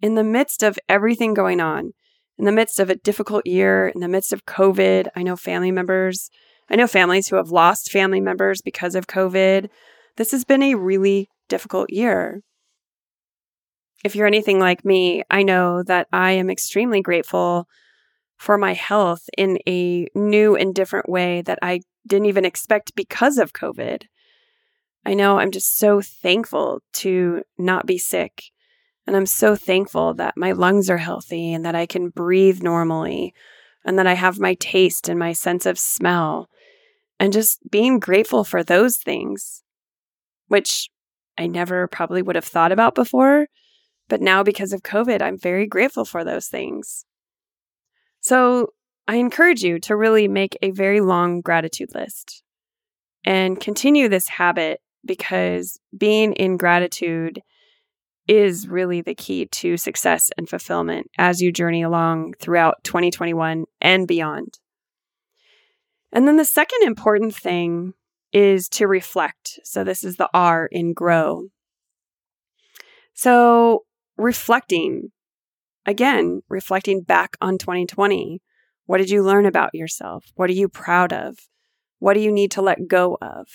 In 0.00 0.14
the 0.14 0.24
midst 0.24 0.62
of 0.62 0.78
everything 0.88 1.34
going 1.34 1.60
on, 1.60 1.92
in 2.38 2.44
the 2.44 2.52
midst 2.52 2.80
of 2.80 2.90
a 2.90 2.96
difficult 2.96 3.46
year, 3.46 3.88
in 3.88 4.00
the 4.00 4.08
midst 4.08 4.32
of 4.32 4.46
COVID, 4.46 5.08
I 5.14 5.22
know 5.22 5.36
family 5.36 5.70
members, 5.70 6.30
I 6.70 6.76
know 6.76 6.86
families 6.86 7.28
who 7.28 7.36
have 7.36 7.50
lost 7.50 7.90
family 7.90 8.20
members 8.20 8.62
because 8.62 8.94
of 8.94 9.06
COVID. 9.06 9.68
This 10.16 10.30
has 10.32 10.44
been 10.44 10.62
a 10.62 10.74
really 10.74 11.28
difficult 11.48 11.90
year. 11.90 12.42
If 14.04 14.16
you're 14.16 14.26
anything 14.26 14.58
like 14.58 14.84
me, 14.84 15.22
I 15.30 15.42
know 15.42 15.82
that 15.84 16.08
I 16.12 16.32
am 16.32 16.50
extremely 16.50 17.00
grateful 17.00 17.68
for 18.36 18.58
my 18.58 18.72
health 18.72 19.28
in 19.38 19.58
a 19.68 20.08
new 20.14 20.56
and 20.56 20.74
different 20.74 21.08
way 21.08 21.42
that 21.42 21.60
I 21.62 21.82
didn't 22.06 22.26
even 22.26 22.44
expect 22.44 22.96
because 22.96 23.38
of 23.38 23.52
COVID. 23.52 24.04
I 25.06 25.14
know 25.14 25.38
I'm 25.38 25.52
just 25.52 25.78
so 25.78 26.00
thankful 26.00 26.80
to 26.94 27.42
not 27.58 27.86
be 27.86 27.98
sick. 27.98 28.44
And 29.06 29.16
I'm 29.16 29.26
so 29.26 29.56
thankful 29.56 30.14
that 30.14 30.36
my 30.36 30.52
lungs 30.52 30.88
are 30.90 30.98
healthy 30.98 31.52
and 31.52 31.64
that 31.64 31.74
I 31.74 31.86
can 31.86 32.08
breathe 32.08 32.62
normally 32.62 33.34
and 33.84 33.98
that 33.98 34.06
I 34.06 34.14
have 34.14 34.38
my 34.38 34.54
taste 34.54 35.08
and 35.08 35.18
my 35.18 35.32
sense 35.32 35.66
of 35.66 35.78
smell. 35.78 36.48
And 37.18 37.32
just 37.32 37.58
being 37.70 38.00
grateful 38.00 38.42
for 38.42 38.64
those 38.64 38.96
things 38.96 39.62
which 40.48 40.90
I 41.38 41.46
never 41.46 41.86
probably 41.86 42.22
would 42.22 42.36
have 42.36 42.44
thought 42.44 42.72
about 42.72 42.94
before. 42.94 43.46
But 44.12 44.20
now, 44.20 44.42
because 44.42 44.74
of 44.74 44.82
COVID, 44.82 45.22
I'm 45.22 45.38
very 45.38 45.66
grateful 45.66 46.04
for 46.04 46.22
those 46.22 46.48
things. 46.48 47.06
So 48.20 48.74
I 49.08 49.16
encourage 49.16 49.62
you 49.62 49.78
to 49.78 49.96
really 49.96 50.28
make 50.28 50.54
a 50.60 50.70
very 50.70 51.00
long 51.00 51.40
gratitude 51.40 51.94
list 51.94 52.42
and 53.24 53.58
continue 53.58 54.10
this 54.10 54.28
habit 54.28 54.82
because 55.02 55.80
being 55.96 56.34
in 56.34 56.58
gratitude 56.58 57.40
is 58.28 58.68
really 58.68 59.00
the 59.00 59.14
key 59.14 59.46
to 59.46 59.78
success 59.78 60.30
and 60.36 60.46
fulfillment 60.46 61.06
as 61.16 61.40
you 61.40 61.50
journey 61.50 61.80
along 61.80 62.34
throughout 62.38 62.84
2021 62.84 63.64
and 63.80 64.06
beyond. 64.06 64.58
And 66.12 66.28
then 66.28 66.36
the 66.36 66.44
second 66.44 66.82
important 66.82 67.34
thing 67.34 67.94
is 68.30 68.68
to 68.72 68.86
reflect. 68.86 69.58
So, 69.64 69.84
this 69.84 70.04
is 70.04 70.16
the 70.16 70.28
R 70.34 70.68
in 70.70 70.92
grow. 70.92 71.46
So, 73.14 73.84
reflecting, 74.16 75.10
again, 75.86 76.42
reflecting 76.48 77.02
back 77.02 77.36
on 77.40 77.58
2020. 77.58 78.40
What 78.86 78.98
did 78.98 79.10
you 79.10 79.22
learn 79.22 79.46
about 79.46 79.74
yourself? 79.74 80.26
What 80.34 80.50
are 80.50 80.54
you 80.54 80.68
proud 80.68 81.12
of? 81.12 81.38
What 81.98 82.14
do 82.14 82.20
you 82.20 82.32
need 82.32 82.50
to 82.52 82.62
let 82.62 82.88
go 82.88 83.16
of? 83.22 83.46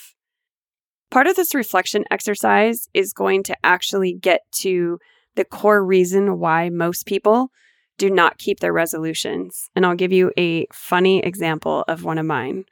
Part 1.10 1.28
of 1.28 1.36
this 1.36 1.56
reflection 1.56 2.06
exercise 2.12 2.88
is 2.94 3.14
going 3.14 3.44
to 3.44 3.58
actually 3.64 4.14
get 4.14 4.42
to 4.60 5.00
the 5.36 5.46
core 5.46 5.84
reason 5.84 6.40
why 6.40 6.70
most 6.70 7.06
people 7.06 7.52
do 7.98 8.10
not 8.10 8.38
keep 8.38 8.60
their 8.60 8.74
resolutions. 8.74 9.70
And 9.76 9.86
I'll 9.86 9.96
give 9.96 10.12
you 10.12 10.32
a 10.38 10.66
funny 10.74 11.20
example 11.20 11.84
of 11.88 12.04
one 12.04 12.18
of 12.18 12.26
mine. 12.26 12.66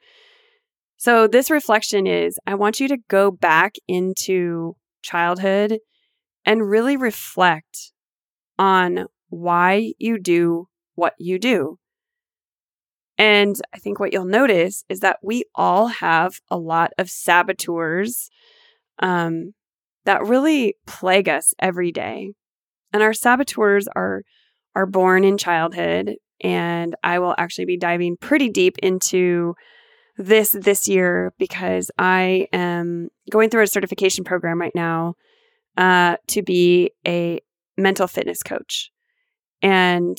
So, 0.98 1.26
this 1.26 1.50
reflection 1.50 2.06
is 2.06 2.38
I 2.46 2.54
want 2.54 2.80
you 2.80 2.88
to 2.88 2.96
go 3.08 3.30
back 3.30 3.74
into 3.86 4.76
childhood 5.02 5.78
and 6.46 6.70
really 6.70 6.96
reflect 6.96 7.92
on 8.58 9.06
why 9.28 9.92
you 9.98 10.18
do 10.18 10.68
what 10.94 11.14
you 11.18 11.38
do. 11.38 11.78
And 13.18 13.56
I 13.74 13.78
think 13.78 13.98
what 13.98 14.12
you'll 14.12 14.24
notice 14.24 14.84
is 14.88 15.00
that 15.00 15.18
we 15.22 15.44
all 15.54 15.88
have 15.88 16.40
a 16.50 16.56
lot 16.56 16.92
of 16.96 17.10
saboteurs 17.10 18.30
um, 19.00 19.54
that 20.04 20.24
really 20.24 20.76
plague 20.86 21.28
us 21.28 21.52
every 21.58 21.92
day. 21.92 22.32
And 22.92 23.02
our 23.02 23.12
saboteurs 23.12 23.88
are 23.94 24.22
are 24.74 24.86
born 24.86 25.24
in 25.24 25.38
childhood. 25.38 26.16
And 26.42 26.94
I 27.02 27.18
will 27.18 27.34
actually 27.38 27.64
be 27.64 27.78
diving 27.78 28.18
pretty 28.18 28.50
deep 28.50 28.76
into 28.78 29.54
this 30.18 30.52
this 30.52 30.86
year 30.86 31.32
because 31.38 31.90
I 31.98 32.46
am 32.52 33.08
going 33.30 33.48
through 33.48 33.62
a 33.62 33.66
certification 33.66 34.24
program 34.24 34.60
right 34.60 34.74
now 34.74 35.14
uh, 35.76 36.16
to 36.28 36.42
be 36.42 36.90
a 37.06 37.40
mental 37.76 38.06
fitness 38.06 38.42
coach. 38.42 38.90
And 39.62 40.16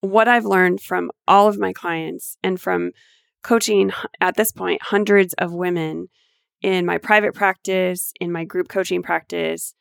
what 0.00 0.28
I've 0.28 0.44
learned 0.44 0.80
from 0.80 1.10
all 1.26 1.48
of 1.48 1.58
my 1.58 1.72
clients 1.72 2.36
and 2.42 2.60
from 2.60 2.92
coaching 3.42 3.92
at 4.20 4.36
this 4.36 4.52
point 4.52 4.82
hundreds 4.82 5.34
of 5.34 5.52
women 5.52 6.08
in 6.62 6.84
my 6.84 6.98
private 6.98 7.34
practice, 7.34 8.12
in 8.20 8.32
my 8.32 8.44
group 8.44 8.68
coaching 8.68 9.02
practice, 9.02 9.74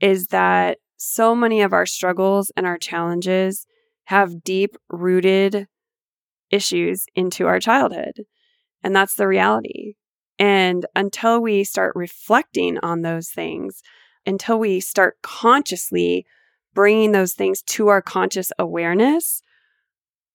is 0.00 0.28
that 0.28 0.78
so 0.96 1.34
many 1.34 1.62
of 1.62 1.72
our 1.72 1.86
struggles 1.86 2.50
and 2.56 2.66
our 2.66 2.78
challenges 2.78 3.66
have 4.04 4.42
deep 4.42 4.76
rooted 4.90 5.68
issues 6.50 7.04
into 7.14 7.46
our 7.46 7.60
childhood. 7.60 8.24
And 8.82 8.94
that's 8.94 9.14
the 9.14 9.28
reality. 9.28 9.94
And 10.38 10.86
until 10.94 11.40
we 11.40 11.64
start 11.64 11.92
reflecting 11.94 12.78
on 12.78 13.02
those 13.02 13.28
things, 13.28 13.82
until 14.28 14.58
we 14.58 14.78
start 14.78 15.16
consciously 15.22 16.26
bringing 16.74 17.12
those 17.12 17.32
things 17.32 17.62
to 17.62 17.88
our 17.88 18.02
conscious 18.02 18.52
awareness, 18.58 19.42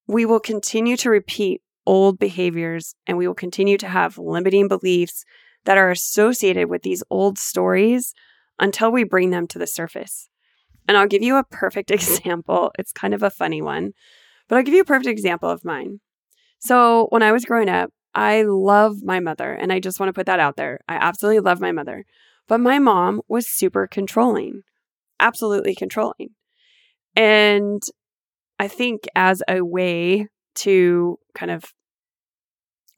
we 0.07 0.25
will 0.25 0.39
continue 0.39 0.97
to 0.97 1.09
repeat 1.09 1.61
old 1.85 2.17
behaviors 2.17 2.95
and 3.07 3.17
we 3.17 3.27
will 3.27 3.35
continue 3.35 3.77
to 3.77 3.87
have 3.87 4.17
limiting 4.17 4.67
beliefs 4.67 5.23
that 5.65 5.77
are 5.77 5.91
associated 5.91 6.69
with 6.69 6.81
these 6.81 7.03
old 7.09 7.37
stories 7.37 8.13
until 8.59 8.91
we 8.91 9.03
bring 9.03 9.29
them 9.29 9.47
to 9.47 9.59
the 9.59 9.67
surface. 9.67 10.29
And 10.87 10.97
I'll 10.97 11.07
give 11.07 11.21
you 11.21 11.37
a 11.37 11.43
perfect 11.43 11.91
example. 11.97 12.71
It's 12.77 12.91
kind 12.91 13.13
of 13.13 13.23
a 13.23 13.29
funny 13.29 13.61
one, 13.61 13.93
but 14.47 14.57
I'll 14.57 14.63
give 14.63 14.73
you 14.73 14.81
a 14.81 14.85
perfect 14.85 15.07
example 15.07 15.49
of 15.49 15.63
mine. 15.63 15.99
So, 16.59 17.07
when 17.09 17.23
I 17.23 17.33
was 17.33 17.45
growing 17.45 17.67
up, 17.67 17.91
I 18.15 18.43
love 18.43 19.03
my 19.03 19.19
mother, 19.19 19.51
and 19.51 19.73
I 19.73 19.79
just 19.79 19.99
want 19.99 20.07
to 20.09 20.13
put 20.13 20.27
that 20.27 20.39
out 20.39 20.55
there. 20.55 20.79
I 20.87 20.95
absolutely 20.95 21.41
love 21.41 21.59
my 21.59 21.71
mother. 21.73 22.05
But 22.47 22.59
my 22.59 22.79
mom 22.79 23.21
was 23.27 23.47
super 23.47 23.87
controlling, 23.87 24.61
absolutely 25.19 25.75
controlling. 25.75 26.29
And 27.15 27.81
I 28.59 28.67
think 28.67 29.07
as 29.15 29.41
a 29.47 29.61
way 29.61 30.27
to 30.55 31.19
kind 31.33 31.51
of 31.51 31.65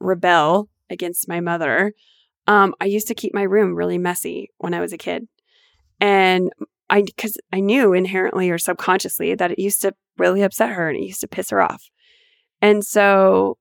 rebel 0.00 0.68
against 0.90 1.28
my 1.28 1.40
mother, 1.40 1.92
um, 2.46 2.74
I 2.80 2.86
used 2.86 3.08
to 3.08 3.14
keep 3.14 3.34
my 3.34 3.42
room 3.42 3.74
really 3.74 3.98
messy 3.98 4.50
when 4.58 4.74
I 4.74 4.80
was 4.80 4.92
a 4.92 4.98
kid. 4.98 5.26
And 6.00 6.50
I, 6.88 7.02
because 7.02 7.36
I 7.52 7.60
knew 7.60 7.92
inherently 7.92 8.50
or 8.50 8.58
subconsciously 8.58 9.34
that 9.34 9.50
it 9.50 9.58
used 9.58 9.82
to 9.82 9.94
really 10.18 10.42
upset 10.42 10.70
her 10.70 10.88
and 10.88 10.98
it 10.98 11.06
used 11.06 11.20
to 11.20 11.28
piss 11.28 11.50
her 11.50 11.60
off. 11.60 11.90
And 12.60 12.84
so 12.84 13.58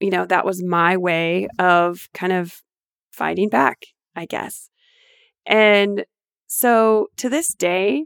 you 0.00 0.10
know, 0.10 0.26
that 0.26 0.44
was 0.44 0.62
my 0.62 0.96
way 0.96 1.48
of 1.58 2.08
kind 2.12 2.32
of 2.32 2.62
fighting 3.10 3.48
back, 3.48 3.86
I 4.14 4.26
guess. 4.26 4.68
And 5.46 6.04
so 6.46 7.08
to 7.16 7.28
this 7.28 7.54
day, 7.54 8.04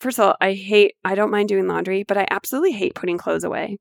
first 0.00 0.18
of 0.18 0.26
all, 0.26 0.36
I 0.40 0.54
hate, 0.54 0.94
I 1.04 1.14
don't 1.14 1.30
mind 1.30 1.48
doing 1.48 1.68
laundry, 1.68 2.02
but 2.02 2.18
I 2.18 2.26
absolutely 2.30 2.72
hate 2.72 2.94
putting 2.94 3.18
clothes 3.18 3.44
away. 3.44 3.78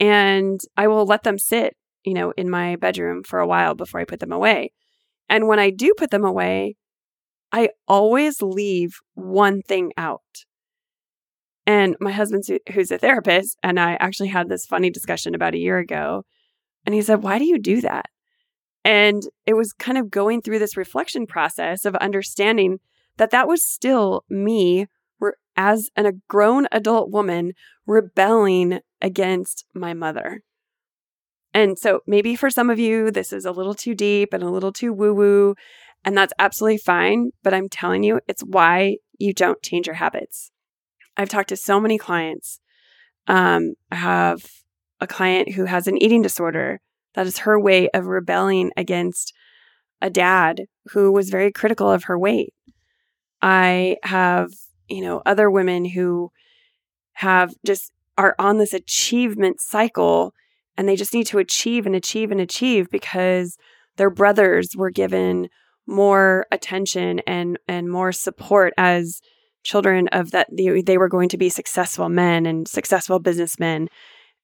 And 0.00 0.60
I 0.76 0.88
will 0.88 1.04
let 1.04 1.22
them 1.22 1.38
sit, 1.38 1.76
you 2.04 2.14
know, 2.14 2.32
in 2.36 2.50
my 2.50 2.76
bedroom 2.76 3.22
for 3.22 3.38
a 3.38 3.46
while 3.46 3.74
before 3.74 4.00
I 4.00 4.04
put 4.04 4.20
them 4.20 4.32
away. 4.32 4.72
And 5.28 5.46
when 5.46 5.58
I 5.58 5.70
do 5.70 5.94
put 5.96 6.10
them 6.10 6.24
away, 6.24 6.76
I 7.52 7.68
always 7.86 8.40
leave 8.40 8.96
one 9.14 9.62
thing 9.62 9.92
out. 9.96 10.20
And 11.66 11.96
my 12.00 12.10
husband, 12.10 12.44
who's 12.72 12.90
a 12.90 12.98
therapist, 12.98 13.56
and 13.62 13.78
I 13.78 13.94
actually 14.00 14.28
had 14.28 14.48
this 14.48 14.66
funny 14.66 14.90
discussion 14.90 15.34
about 15.34 15.54
a 15.54 15.58
year 15.58 15.78
ago. 15.78 16.24
And 16.84 16.94
he 16.94 17.02
said, 17.02 17.22
Why 17.22 17.38
do 17.38 17.44
you 17.44 17.58
do 17.58 17.80
that? 17.82 18.06
And 18.84 19.22
it 19.46 19.54
was 19.54 19.72
kind 19.72 19.96
of 19.96 20.10
going 20.10 20.42
through 20.42 20.58
this 20.58 20.76
reflection 20.76 21.26
process 21.26 21.84
of 21.84 21.94
understanding 21.96 22.80
that 23.16 23.30
that 23.30 23.46
was 23.46 23.62
still 23.62 24.24
me 24.28 24.86
as 25.56 25.90
an, 25.96 26.06
a 26.06 26.12
grown 26.28 26.66
adult 26.72 27.10
woman 27.10 27.52
rebelling 27.86 28.80
against 29.00 29.64
my 29.74 29.94
mother. 29.94 30.42
And 31.54 31.78
so 31.78 32.00
maybe 32.06 32.34
for 32.34 32.50
some 32.50 32.70
of 32.70 32.78
you, 32.78 33.10
this 33.10 33.32
is 33.32 33.44
a 33.44 33.52
little 33.52 33.74
too 33.74 33.94
deep 33.94 34.32
and 34.32 34.42
a 34.42 34.50
little 34.50 34.72
too 34.72 34.92
woo 34.92 35.12
woo, 35.12 35.54
and 36.04 36.16
that's 36.16 36.32
absolutely 36.38 36.78
fine. 36.78 37.30
But 37.42 37.52
I'm 37.52 37.68
telling 37.68 38.02
you, 38.02 38.20
it's 38.26 38.42
why 38.42 38.96
you 39.18 39.34
don't 39.34 39.62
change 39.62 39.86
your 39.86 39.96
habits. 39.96 40.50
I've 41.16 41.28
talked 41.28 41.50
to 41.50 41.56
so 41.56 41.78
many 41.78 41.98
clients. 41.98 42.58
Um, 43.26 43.74
I 43.90 43.96
have 43.96 44.44
a 45.00 45.06
client 45.06 45.52
who 45.52 45.66
has 45.66 45.86
an 45.86 46.02
eating 46.02 46.22
disorder. 46.22 46.80
That 47.14 47.26
is 47.26 47.38
her 47.38 47.58
way 47.58 47.88
of 47.90 48.06
rebelling 48.06 48.70
against 48.76 49.32
a 50.00 50.10
dad 50.10 50.62
who 50.92 51.12
was 51.12 51.30
very 51.30 51.52
critical 51.52 51.90
of 51.90 52.04
her 52.04 52.18
weight. 52.18 52.54
I 53.40 53.96
have, 54.02 54.50
you 54.88 55.02
know, 55.02 55.22
other 55.24 55.50
women 55.50 55.84
who 55.84 56.30
have 57.14 57.54
just 57.64 57.92
are 58.18 58.34
on 58.38 58.58
this 58.58 58.72
achievement 58.72 59.60
cycle 59.60 60.34
and 60.76 60.88
they 60.88 60.96
just 60.96 61.14
need 61.14 61.26
to 61.26 61.38
achieve 61.38 61.86
and 61.86 61.94
achieve 61.94 62.30
and 62.30 62.40
achieve 62.40 62.90
because 62.90 63.56
their 63.96 64.10
brothers 64.10 64.70
were 64.76 64.90
given 64.90 65.48
more 65.86 66.46
attention 66.52 67.20
and 67.26 67.58
and 67.68 67.90
more 67.90 68.12
support 68.12 68.72
as 68.78 69.20
children 69.64 70.08
of 70.08 70.30
that 70.30 70.48
they, 70.52 70.82
they 70.82 70.98
were 70.98 71.08
going 71.08 71.28
to 71.28 71.38
be 71.38 71.48
successful 71.48 72.08
men 72.08 72.46
and 72.46 72.68
successful 72.68 73.18
businessmen 73.18 73.88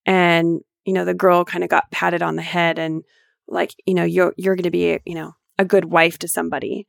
and 0.07 0.61
you 0.89 0.95
know 0.95 1.05
the 1.05 1.13
girl 1.13 1.45
kind 1.45 1.63
of 1.63 1.69
got 1.69 1.91
patted 1.91 2.23
on 2.23 2.37
the 2.37 2.43
head 2.43 2.79
and 2.79 3.05
like 3.47 3.75
you 3.85 3.93
know 3.93 4.05
you're 4.05 4.33
you're 4.39 4.57
going 4.57 4.65
to 4.65 4.71
be 4.71 4.99
you 5.05 5.15
know 5.15 5.35
a 5.59 5.65
good 5.65 5.85
wife 5.85 6.17
to 6.19 6.27
somebody 6.27 6.87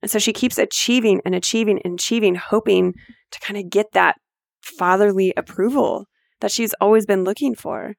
and 0.00 0.10
so 0.10 0.18
she 0.18 0.32
keeps 0.32 0.56
achieving 0.56 1.20
and 1.26 1.34
achieving 1.34 1.78
and 1.84 2.00
achieving 2.00 2.36
hoping 2.36 2.94
to 3.30 3.40
kind 3.40 3.58
of 3.58 3.68
get 3.68 3.92
that 3.92 4.16
fatherly 4.62 5.34
approval 5.36 6.06
that 6.40 6.50
she's 6.50 6.72
always 6.80 7.04
been 7.04 7.22
looking 7.22 7.54
for 7.54 7.96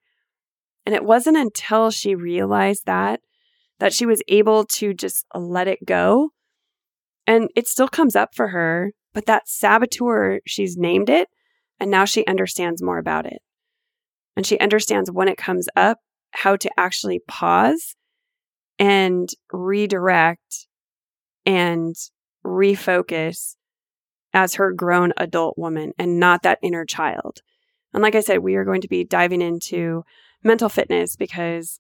and 0.84 0.96
it 0.96 1.06
wasn't 1.06 1.38
until 1.38 1.92
she 1.92 2.16
realized 2.16 2.88
that 2.88 3.20
that 3.78 3.94
she 3.94 4.08
was 4.08 4.24
able 4.28 4.66
to 4.66 4.96
just 4.96 5.28
let 5.36 5.68
it 5.68 5.86
go 5.86 6.32
and 7.28 7.50
it 7.56 7.68
still 7.68 7.88
comes 7.88 8.16
up 8.16 8.34
for 8.34 8.48
her 8.48 8.94
but 9.14 9.28
that 9.28 9.48
saboteur, 9.48 10.42
she's 10.46 10.76
named 10.76 11.10
it, 11.10 11.30
and 11.80 11.90
now 11.90 12.04
she 12.04 12.28
understands 12.28 12.84
more 12.84 12.98
about 12.98 13.26
it. 13.26 13.42
And 14.36 14.46
she 14.46 14.60
understands 14.60 15.12
when 15.12 15.28
it 15.28 15.38
comes 15.38 15.68
up, 15.76 16.00
how 16.32 16.56
to 16.58 16.70
actually 16.78 17.20
pause 17.28 17.96
and 18.78 19.30
redirect 19.52 20.68
and 21.46 21.96
refocus 22.46 23.56
as 24.34 24.56
her 24.56 24.74
grown 24.74 25.14
adult 25.16 25.58
woman 25.58 25.94
and 25.98 26.20
not 26.20 26.44
that 26.44 26.60
inner 26.62 26.86
child. 26.86 27.42
And 27.94 28.04
like 28.04 28.16
I 28.16 28.20
said, 28.20 28.40
we 28.40 28.56
are 28.56 28.66
going 28.66 28.82
to 28.82 28.90
be 28.90 29.06
diving 29.06 29.42
into 29.42 30.04
mental 30.44 30.68
fitness 30.68 31.16
because 31.16 31.80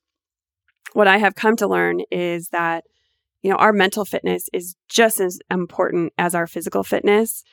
what 0.94 1.08
I 1.08 1.18
have 1.18 1.36
come 1.36 1.58
to 1.58 1.68
learn 1.68 2.02
is 2.10 2.50
that 2.50 2.86
you 3.46 3.52
know, 3.52 3.58
our 3.58 3.74
mental 3.74 4.06
fitness 4.06 4.50
is 4.54 4.76
just 4.90 5.20
as 5.20 5.40
important 5.52 6.12
as 6.18 6.34
our 6.34 6.48
physical 6.48 6.84
fitness. 6.84 7.44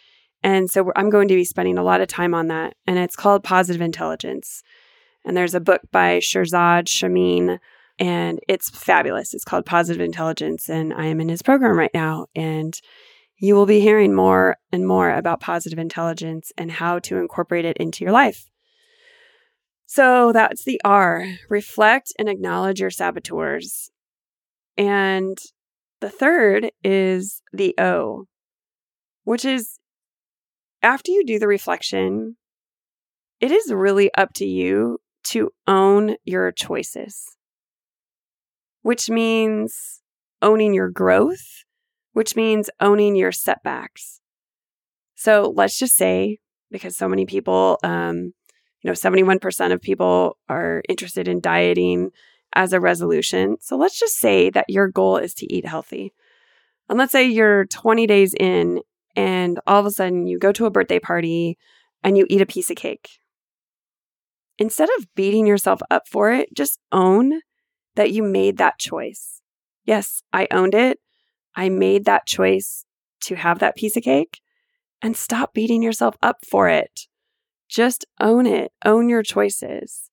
And 0.43 0.71
so 0.71 0.91
I'm 0.97 1.11
going 1.11 1.29
to 1.29 1.35
be 1.35 1.45
spending 1.45 1.77
a 1.77 1.83
lot 1.83 2.01
of 2.01 2.09
time 2.09 2.33
on 2.33 2.49
that. 2.49 2.73
And 2.87 2.99
it's 2.99 3.15
called 3.15 3.45
Positive 3.45 3.83
Intelligence. 3.83 4.63
And 5.25 5.37
there's 5.37 5.55
a 5.55 5.61
book 5.61 5.83
by 5.91 6.19
Shirzad 6.19 6.89
Chamine, 6.89 7.61
and 7.99 8.41
it's 8.49 8.71
fabulous. 8.71 9.35
It's 9.35 9.45
called 9.45 9.67
Positive 9.67 10.03
Intelligence. 10.03 10.69
And 10.69 10.93
I 10.93 11.07
am 11.07 11.21
in 11.21 11.29
his 11.29 11.43
program 11.43 11.79
right 11.79 11.95
now. 11.95 12.27
And 12.35 12.79
you 13.39 13.55
will 13.55 13.67
be 13.67 13.81
hearing 13.81 14.15
more 14.15 14.57
and 14.71 14.87
more 14.87 15.11
about 15.11 15.41
positive 15.41 15.79
intelligence 15.79 16.53
and 16.57 16.71
how 16.71 17.01
to 17.01 17.19
incorporate 17.19 17.65
it 17.65 17.77
into 17.77 18.05
your 18.05 18.13
life. 18.13 18.49
So 19.87 20.33
that's 20.33 20.65
the 20.65 20.81
R 20.85 21.27
reflect 21.51 22.13
and 22.19 22.29
acknowledge 22.29 22.81
your 22.81 22.91
saboteurs. 22.91 23.91
And 24.79 25.37
the 26.01 26.09
third 26.09 26.71
is 26.83 27.43
the 27.53 27.75
O, 27.79 28.27
which 29.25 29.45
is 29.45 29.79
after 30.83 31.11
you 31.11 31.25
do 31.27 31.39
the 31.39 31.49
reflection, 31.49 32.37
it 33.41 33.51
is 33.51 33.73
really 33.73 34.13
up 34.15 34.33
to 34.35 34.45
you 34.45 34.99
to 35.25 35.51
own 35.67 36.17
your 36.25 36.53
choices, 36.53 37.37
which 38.83 39.09
means 39.09 40.01
owning 40.41 40.75
your 40.75 40.91
growth, 40.91 41.65
which 42.13 42.37
means 42.37 42.69
owning 42.81 43.17
your 43.17 43.33
setbacks. 43.33 44.21
So 45.15 45.53
let's 45.55 45.79
just 45.79 45.97
say, 45.97 46.39
because 46.71 46.97
so 46.97 47.09
many 47.09 47.27
people, 47.27 47.79
um, 47.85 48.33
you 48.83 48.91
know, 48.91 48.93
71% 48.93 49.73
of 49.73 49.81
people 49.81 50.37
are 50.49 50.83
interested 50.89 51.29
in 51.29 51.41
dieting 51.41 52.11
as 52.55 52.73
a 52.73 52.81
resolution. 52.81 53.57
So 53.61 53.77
let's 53.77 53.99
just 53.99 54.17
say 54.17 54.51
that 54.51 54.67
your 54.69 54.89
goal 54.89 55.17
is 55.17 55.35
to 55.35 55.53
eat 55.53 55.67
healthy. 55.67 56.13
And 56.89 56.99
let's 56.99 57.13
say 57.13 57.29
you're 57.29 57.67
20 57.67 58.07
days 58.07 58.35
in 58.39 58.81
and 59.15 59.61
all 59.67 59.81
of 59.81 59.87
a 59.87 59.91
sudden 59.91 60.27
you 60.27 60.39
go 60.39 60.53
to 60.53 60.67
a 60.67 60.71
birthday 60.71 60.99
party 60.99 61.59
and 62.03 62.19
you 62.19 62.27
eat 62.29 62.41
a 62.41 62.47
piece 62.47 62.71
of 62.71 62.77
cake. 62.77 63.22
Instead 64.63 64.89
of 64.97 65.13
beating 65.17 65.45
yourself 65.45 65.81
up 65.91 66.07
for 66.07 66.31
it, 66.31 66.49
just 66.55 66.79
own 66.93 67.41
that 67.97 68.13
you 68.13 68.23
made 68.23 68.59
that 68.59 68.79
choice. 68.79 69.43
Yes, 69.85 70.23
I 70.33 70.47
owned 70.53 70.73
it. 70.73 71.01
I 71.57 71.69
made 71.69 72.05
that 72.05 72.27
choice 72.27 72.85
to 73.23 73.35
have 73.35 73.59
that 73.59 73.75
piece 73.75 73.97
of 73.97 74.05
cake 74.05 74.41
and 75.03 75.17
stop 75.17 75.53
beating 75.53 75.83
yourself 75.83 76.15
up 76.23 76.47
for 76.49 76.69
it. 76.69 77.09
Just 77.69 78.07
own 78.21 78.47
it. 78.47 78.71
Own 78.85 79.09
your 79.09 79.25
choices. 79.25 80.11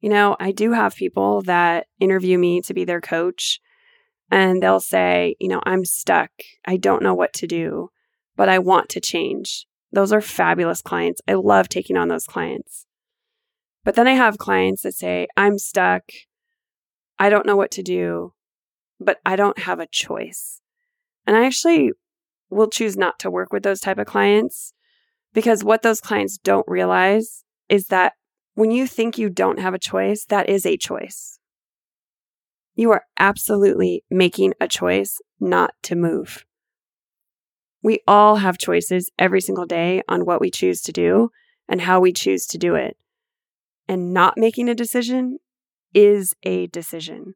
You 0.00 0.10
know, 0.10 0.36
I 0.38 0.52
do 0.52 0.70
have 0.70 0.94
people 0.94 1.42
that 1.42 1.88
interview 1.98 2.38
me 2.38 2.60
to 2.60 2.72
be 2.72 2.84
their 2.84 3.00
coach, 3.00 3.58
and 4.30 4.62
they'll 4.62 4.78
say, 4.78 5.34
you 5.40 5.48
know, 5.48 5.60
I'm 5.66 5.84
stuck. 5.84 6.30
I 6.64 6.76
don't 6.76 7.02
know 7.02 7.14
what 7.14 7.32
to 7.32 7.48
do, 7.48 7.90
but 8.36 8.48
I 8.48 8.60
want 8.60 8.90
to 8.90 9.00
change. 9.00 9.66
Those 9.90 10.12
are 10.12 10.20
fabulous 10.20 10.80
clients. 10.82 11.20
I 11.26 11.34
love 11.34 11.68
taking 11.68 11.96
on 11.96 12.06
those 12.06 12.26
clients. 12.26 12.86
But 13.84 13.94
then 13.94 14.06
I 14.06 14.12
have 14.12 14.38
clients 14.38 14.82
that 14.82 14.94
say, 14.94 15.26
I'm 15.36 15.58
stuck. 15.58 16.04
I 17.18 17.30
don't 17.30 17.46
know 17.46 17.56
what 17.56 17.70
to 17.72 17.82
do, 17.82 18.34
but 18.98 19.18
I 19.24 19.36
don't 19.36 19.60
have 19.60 19.80
a 19.80 19.86
choice. 19.86 20.60
And 21.26 21.36
I 21.36 21.46
actually 21.46 21.92
will 22.50 22.68
choose 22.68 22.96
not 22.96 23.18
to 23.20 23.30
work 23.30 23.52
with 23.52 23.62
those 23.62 23.80
type 23.80 23.98
of 23.98 24.06
clients 24.06 24.72
because 25.32 25.64
what 25.64 25.82
those 25.82 26.00
clients 26.00 26.38
don't 26.38 26.66
realize 26.68 27.44
is 27.68 27.86
that 27.86 28.14
when 28.54 28.70
you 28.70 28.86
think 28.86 29.16
you 29.16 29.30
don't 29.30 29.60
have 29.60 29.74
a 29.74 29.78
choice, 29.78 30.24
that 30.26 30.48
is 30.48 30.66
a 30.66 30.76
choice. 30.76 31.38
You 32.74 32.90
are 32.90 33.04
absolutely 33.18 34.04
making 34.10 34.54
a 34.60 34.68
choice 34.68 35.20
not 35.38 35.74
to 35.84 35.96
move. 35.96 36.44
We 37.82 38.00
all 38.06 38.36
have 38.36 38.58
choices 38.58 39.10
every 39.18 39.40
single 39.40 39.66
day 39.66 40.02
on 40.08 40.26
what 40.26 40.40
we 40.40 40.50
choose 40.50 40.82
to 40.82 40.92
do 40.92 41.30
and 41.68 41.80
how 41.80 42.00
we 42.00 42.12
choose 42.12 42.46
to 42.48 42.58
do 42.58 42.74
it. 42.74 42.96
And 43.90 44.14
not 44.14 44.34
making 44.36 44.68
a 44.68 44.74
decision 44.76 45.38
is 45.92 46.32
a 46.44 46.68
decision. 46.68 47.34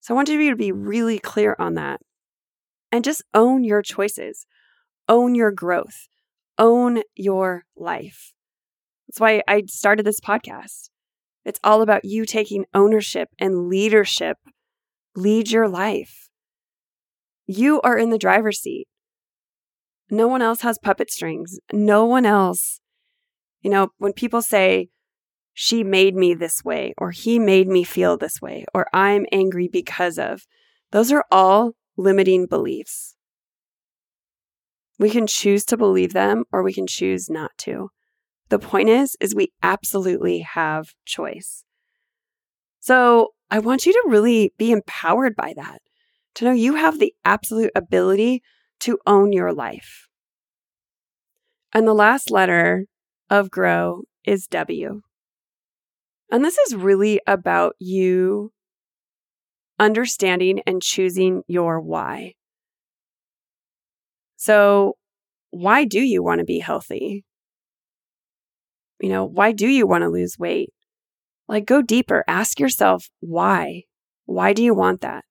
So 0.00 0.14
I 0.14 0.16
want 0.16 0.30
you 0.30 0.48
to 0.48 0.56
be 0.56 0.72
really 0.72 1.18
clear 1.18 1.54
on 1.58 1.74
that. 1.74 2.00
And 2.90 3.04
just 3.04 3.22
own 3.34 3.64
your 3.64 3.82
choices, 3.82 4.46
own 5.10 5.34
your 5.34 5.50
growth, 5.50 6.08
own 6.58 7.02
your 7.14 7.64
life. 7.76 8.32
That's 9.06 9.20
why 9.20 9.42
I 9.46 9.64
started 9.66 10.06
this 10.06 10.20
podcast. 10.20 10.88
It's 11.44 11.60
all 11.62 11.82
about 11.82 12.06
you 12.06 12.24
taking 12.24 12.64
ownership 12.72 13.28
and 13.38 13.68
leadership. 13.68 14.38
Lead 15.14 15.50
your 15.50 15.68
life. 15.68 16.30
You 17.46 17.82
are 17.82 17.98
in 17.98 18.08
the 18.08 18.16
driver's 18.16 18.58
seat. 18.58 18.88
No 20.10 20.28
one 20.28 20.40
else 20.40 20.62
has 20.62 20.78
puppet 20.78 21.10
strings. 21.10 21.58
No 21.74 22.06
one 22.06 22.24
else. 22.24 22.80
You 23.60 23.68
know, 23.68 23.88
when 23.98 24.14
people 24.14 24.40
say, 24.40 24.88
she 25.54 25.84
made 25.84 26.16
me 26.16 26.34
this 26.34 26.64
way, 26.64 26.92
or 26.98 27.12
he 27.12 27.38
made 27.38 27.68
me 27.68 27.84
feel 27.84 28.16
this 28.16 28.42
way, 28.42 28.66
or 28.74 28.86
I'm 28.92 29.24
angry 29.32 29.68
because 29.68 30.18
of, 30.18 30.46
those 30.90 31.12
are 31.12 31.24
all 31.30 31.72
limiting 31.96 32.46
beliefs. 32.46 33.14
We 34.98 35.10
can 35.10 35.26
choose 35.26 35.64
to 35.66 35.76
believe 35.76 36.12
them 36.12 36.44
or 36.52 36.62
we 36.62 36.72
can 36.72 36.86
choose 36.86 37.30
not 37.30 37.52
to. 37.58 37.90
The 38.48 38.58
point 38.58 38.88
is, 38.88 39.16
is 39.20 39.34
we 39.34 39.52
absolutely 39.62 40.40
have 40.40 40.94
choice. 41.04 41.64
So 42.80 43.30
I 43.50 43.60
want 43.60 43.86
you 43.86 43.92
to 43.92 44.04
really 44.08 44.52
be 44.58 44.72
empowered 44.72 45.34
by 45.34 45.54
that, 45.56 45.80
to 46.34 46.44
know 46.44 46.52
you 46.52 46.74
have 46.74 46.98
the 46.98 47.14
absolute 47.24 47.70
ability 47.74 48.42
to 48.80 48.98
own 49.06 49.32
your 49.32 49.52
life. 49.52 50.08
And 51.72 51.86
the 51.88 51.94
last 51.94 52.30
letter 52.30 52.86
of 53.30 53.50
grow 53.50 54.02
is 54.24 54.46
W. 54.48 55.02
And 56.34 56.44
this 56.44 56.58
is 56.58 56.74
really 56.74 57.20
about 57.28 57.76
you 57.78 58.50
understanding 59.78 60.62
and 60.66 60.82
choosing 60.82 61.44
your 61.46 61.80
why. 61.80 62.34
So, 64.34 64.94
why 65.52 65.84
do 65.84 66.00
you 66.00 66.24
want 66.24 66.40
to 66.40 66.44
be 66.44 66.58
healthy? 66.58 67.24
You 69.00 69.10
know, 69.10 69.24
why 69.24 69.52
do 69.52 69.68
you 69.68 69.86
want 69.86 70.02
to 70.02 70.08
lose 70.08 70.36
weight? 70.36 70.70
Like, 71.46 71.66
go 71.66 71.82
deeper. 71.82 72.24
Ask 72.26 72.58
yourself 72.58 73.10
why. 73.20 73.84
Why 74.26 74.54
do 74.54 74.64
you 74.64 74.74
want 74.74 75.02
that? 75.02 75.24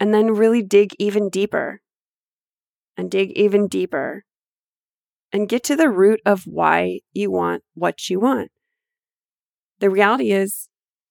And 0.00 0.14
then 0.14 0.28
really 0.28 0.62
dig 0.62 0.94
even 0.98 1.28
deeper 1.28 1.82
and 2.96 3.10
dig 3.10 3.32
even 3.32 3.68
deeper 3.68 4.24
and 5.30 5.46
get 5.46 5.62
to 5.64 5.76
the 5.76 5.90
root 5.90 6.22
of 6.24 6.44
why 6.46 7.00
you 7.12 7.30
want 7.30 7.64
what 7.74 8.08
you 8.08 8.18
want. 8.18 8.50
The 9.80 9.90
reality 9.90 10.32
is, 10.32 10.68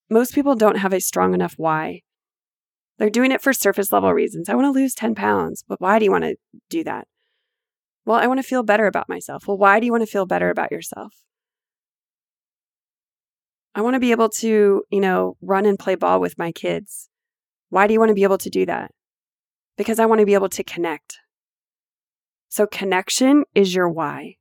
most 0.10 0.34
people 0.34 0.56
don't 0.56 0.78
have 0.78 0.94
a 0.94 1.00
strong 1.00 1.34
enough 1.34 1.56
why. 1.58 2.02
They're 2.98 3.10
doing 3.10 3.32
it 3.32 3.42
for 3.42 3.54
surface 3.54 3.92
level 3.92 4.14
reasons. 4.14 4.50
I 4.50 4.56
want 4.56 4.66
to 4.66 4.80
lose 4.80 4.94
10 4.94 5.16
pounds, 5.16 5.64
but 5.68 5.82
why 5.82 6.00
do 6.00 6.06
you 6.06 6.12
want 6.12 6.24
to 6.24 6.36
do 6.70 6.84
that? 6.84 7.08
Well, 8.06 8.20
I 8.20 8.28
want 8.28 8.40
to 8.40 8.48
feel 8.48 8.64
better 8.64 8.86
about 8.86 9.10
myself. 9.10 9.48
Well, 9.48 9.58
why 9.58 9.80
do 9.80 9.86
you 9.86 9.92
want 9.92 10.04
to 10.04 10.12
feel 10.12 10.26
better 10.26 10.50
about 10.50 10.72
yourself? 10.72 11.14
I 13.76 13.82
want 13.82 13.96
to 13.96 14.00
be 14.00 14.12
able 14.12 14.30
to, 14.30 14.84
you 14.90 15.00
know, 15.00 15.36
run 15.42 15.66
and 15.66 15.80
play 15.80 15.96
ball 15.96 16.20
with 16.20 16.38
my 16.38 16.52
kids. 16.52 17.10
Why 17.70 17.88
do 17.88 17.94
you 17.94 18.00
want 18.00 18.10
to 18.10 18.16
be 18.16 18.24
able 18.24 18.38
to 18.38 18.50
do 18.50 18.66
that? 18.68 18.92
Because 19.78 20.00
I 20.00 20.06
want 20.06 20.20
to 20.20 20.26
be 20.26 20.36
able 20.36 20.50
to 20.50 20.64
connect. 20.64 21.18
So 22.50 22.68
connection 22.68 23.46
is 23.56 23.74
your 23.74 23.90
why. 23.90 24.36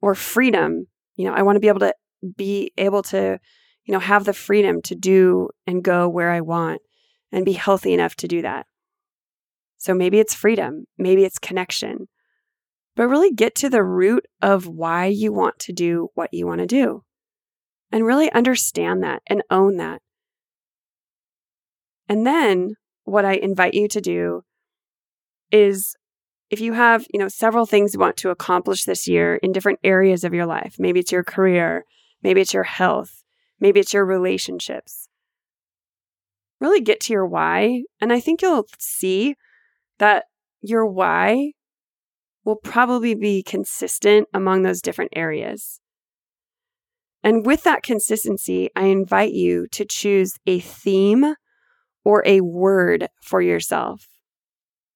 Or 0.00 0.14
freedom, 0.14 0.86
you 1.16 1.26
know, 1.26 1.34
I 1.34 1.42
want 1.42 1.56
to 1.56 1.60
be 1.60 1.68
able 1.68 1.80
to 1.80 1.94
be 2.36 2.72
able 2.76 3.02
to, 3.04 3.38
you 3.84 3.92
know, 3.92 4.00
have 4.00 4.24
the 4.24 4.32
freedom 4.32 4.80
to 4.82 4.94
do 4.94 5.48
and 5.66 5.82
go 5.82 6.08
where 6.08 6.30
I 6.30 6.40
want 6.40 6.80
and 7.32 7.44
be 7.44 7.52
healthy 7.52 7.92
enough 7.92 8.14
to 8.16 8.28
do 8.28 8.42
that. 8.42 8.66
So 9.76 9.92
maybe 9.94 10.18
it's 10.18 10.34
freedom, 10.34 10.86
maybe 10.96 11.24
it's 11.24 11.38
connection, 11.38 12.08
but 12.96 13.08
really 13.08 13.32
get 13.32 13.54
to 13.56 13.68
the 13.68 13.84
root 13.84 14.24
of 14.40 14.66
why 14.66 15.06
you 15.06 15.32
want 15.32 15.58
to 15.60 15.72
do 15.72 16.08
what 16.14 16.32
you 16.32 16.46
want 16.46 16.60
to 16.60 16.66
do 16.66 17.02
and 17.92 18.06
really 18.06 18.32
understand 18.32 19.02
that 19.02 19.22
and 19.26 19.42
own 19.50 19.76
that. 19.76 20.00
And 22.08 22.26
then 22.26 22.74
what 23.04 23.24
I 23.24 23.34
invite 23.34 23.74
you 23.74 23.88
to 23.88 24.00
do 24.00 24.42
is 25.50 25.94
if 26.50 26.60
you 26.60 26.72
have, 26.74 27.06
you 27.12 27.18
know, 27.18 27.28
several 27.28 27.66
things 27.66 27.94
you 27.94 28.00
want 28.00 28.16
to 28.18 28.30
accomplish 28.30 28.84
this 28.84 29.06
year 29.06 29.36
in 29.36 29.52
different 29.52 29.80
areas 29.82 30.24
of 30.24 30.34
your 30.34 30.46
life, 30.46 30.76
maybe 30.78 31.00
it's 31.00 31.12
your 31.12 31.24
career, 31.24 31.84
maybe 32.24 32.40
it's 32.40 32.54
your 32.54 32.64
health, 32.64 33.22
maybe 33.60 33.78
it's 33.78 33.94
your 33.94 34.04
relationships. 34.04 35.08
Really 36.60 36.80
get 36.80 36.98
to 37.00 37.12
your 37.12 37.26
why, 37.26 37.84
and 38.00 38.12
I 38.12 38.18
think 38.18 38.42
you'll 38.42 38.66
see 38.78 39.36
that 39.98 40.24
your 40.60 40.86
why 40.86 41.52
will 42.44 42.56
probably 42.56 43.14
be 43.14 43.42
consistent 43.42 44.28
among 44.34 44.62
those 44.62 44.82
different 44.82 45.12
areas. 45.14 45.80
And 47.22 47.46
with 47.46 47.62
that 47.62 47.82
consistency, 47.82 48.70
I 48.76 48.84
invite 48.84 49.32
you 49.32 49.66
to 49.68 49.84
choose 49.84 50.34
a 50.46 50.60
theme 50.60 51.34
or 52.04 52.22
a 52.26 52.42
word 52.42 53.08
for 53.22 53.40
yourself. 53.40 54.08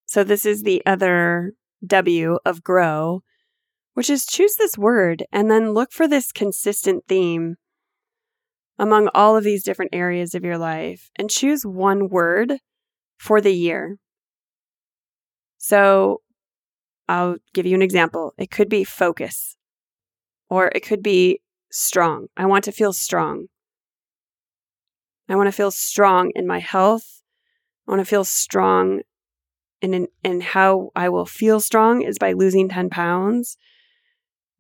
So 0.05 0.25
this 0.25 0.45
is 0.45 0.63
the 0.63 0.83
other 0.85 1.53
W 1.87 2.39
of 2.45 2.63
grow, 2.63 3.23
which 3.99 4.09
is 4.09 4.25
choose 4.25 4.55
this 4.55 4.79
word 4.79 5.25
and 5.33 5.51
then 5.51 5.73
look 5.73 5.91
for 5.91 6.07
this 6.07 6.31
consistent 6.31 7.03
theme 7.09 7.57
among 8.79 9.09
all 9.13 9.37
of 9.37 9.43
these 9.43 9.65
different 9.65 9.93
areas 9.93 10.37
of 10.37 10.45
your 10.45 10.57
life 10.57 11.11
and 11.17 11.29
choose 11.29 11.67
one 11.67 12.09
word 12.09 12.59
for 13.17 13.41
the 13.41 13.51
year. 13.51 13.97
So 15.57 16.21
I'll 17.09 17.39
give 17.53 17.67
you 17.67 17.75
an 17.75 17.83
example. 17.83 18.35
It 18.39 18.53
could 18.53 18.69
be 18.69 18.85
focus, 18.85 19.57
or 20.49 20.71
it 20.77 20.85
could 20.85 21.03
be 21.03 21.41
strong. 21.73 22.29
I 22.37 22.47
want 22.47 22.63
to 22.67 22.73
feel 22.73 22.93
strong. 22.93 23.47
I 25.29 25.35
want 25.35 25.49
to 25.49 25.53
feel 25.53 25.73
strong 25.73 26.31
in 26.37 26.47
my 26.47 26.61
health. 26.61 27.21
I 27.89 27.91
want 27.91 28.01
to 28.01 28.09
feel 28.09 28.23
strong 28.23 29.01
and 29.83 30.07
and 30.23 30.41
how 30.41 30.91
I 30.95 31.09
will 31.09 31.27
feel 31.27 31.59
strong 31.59 32.03
is 32.03 32.17
by 32.17 32.33
losing 32.33 32.69
10 32.69 32.91
pounds 32.91 33.57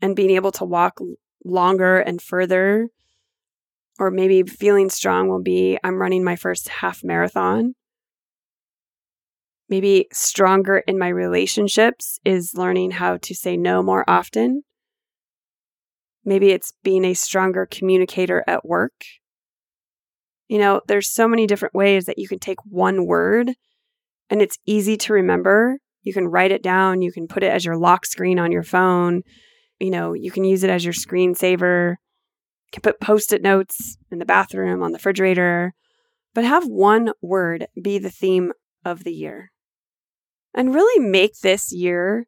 and 0.00 0.16
being 0.16 0.30
able 0.30 0.52
to 0.52 0.64
walk 0.64 1.00
longer 1.44 1.98
and 1.98 2.20
further 2.20 2.88
or 3.98 4.10
maybe 4.10 4.42
feeling 4.42 4.90
strong 4.90 5.28
will 5.28 5.42
be 5.42 5.78
I'm 5.82 6.00
running 6.00 6.24
my 6.24 6.36
first 6.36 6.68
half 6.68 7.02
marathon. 7.02 7.74
Maybe 9.68 10.08
stronger 10.12 10.78
in 10.78 10.98
my 10.98 11.08
relationships 11.08 12.18
is 12.24 12.54
learning 12.54 12.92
how 12.92 13.18
to 13.18 13.34
say 13.34 13.56
no 13.56 13.82
more 13.82 14.04
often. 14.08 14.62
Maybe 16.24 16.50
it's 16.50 16.72
being 16.82 17.04
a 17.04 17.14
stronger 17.14 17.66
communicator 17.66 18.44
at 18.46 18.64
work. 18.64 19.04
You 20.48 20.58
know, 20.58 20.80
there's 20.86 21.12
so 21.12 21.28
many 21.28 21.46
different 21.46 21.74
ways 21.74 22.06
that 22.06 22.18
you 22.18 22.28
can 22.28 22.38
take 22.38 22.58
one 22.64 23.04
word 23.04 23.52
and 24.30 24.40
it's 24.40 24.58
easy 24.64 24.96
to 24.98 25.12
remember. 25.12 25.78
You 26.02 26.14
can 26.14 26.28
write 26.28 26.52
it 26.52 26.62
down, 26.62 27.02
you 27.02 27.12
can 27.12 27.28
put 27.28 27.42
it 27.42 27.52
as 27.52 27.64
your 27.64 27.76
lock 27.76 28.06
screen 28.06 28.38
on 28.38 28.52
your 28.52 28.62
phone. 28.62 29.22
You 29.80 29.90
know, 29.90 30.12
you 30.12 30.30
can 30.30 30.44
use 30.44 30.64
it 30.64 30.70
as 30.70 30.84
your 30.84 30.94
screensaver. 30.94 31.92
You 31.92 32.70
can 32.72 32.82
put 32.82 33.00
post 33.00 33.32
it 33.32 33.42
notes 33.42 33.96
in 34.10 34.18
the 34.18 34.26
bathroom, 34.26 34.82
on 34.82 34.92
the 34.92 34.98
refrigerator, 34.98 35.74
but 36.34 36.44
have 36.44 36.66
one 36.66 37.12
word 37.22 37.66
be 37.80 37.98
the 37.98 38.10
theme 38.10 38.52
of 38.84 39.04
the 39.04 39.12
year. 39.12 39.50
And 40.54 40.74
really 40.74 41.04
make 41.04 41.38
this 41.40 41.72
year 41.72 42.26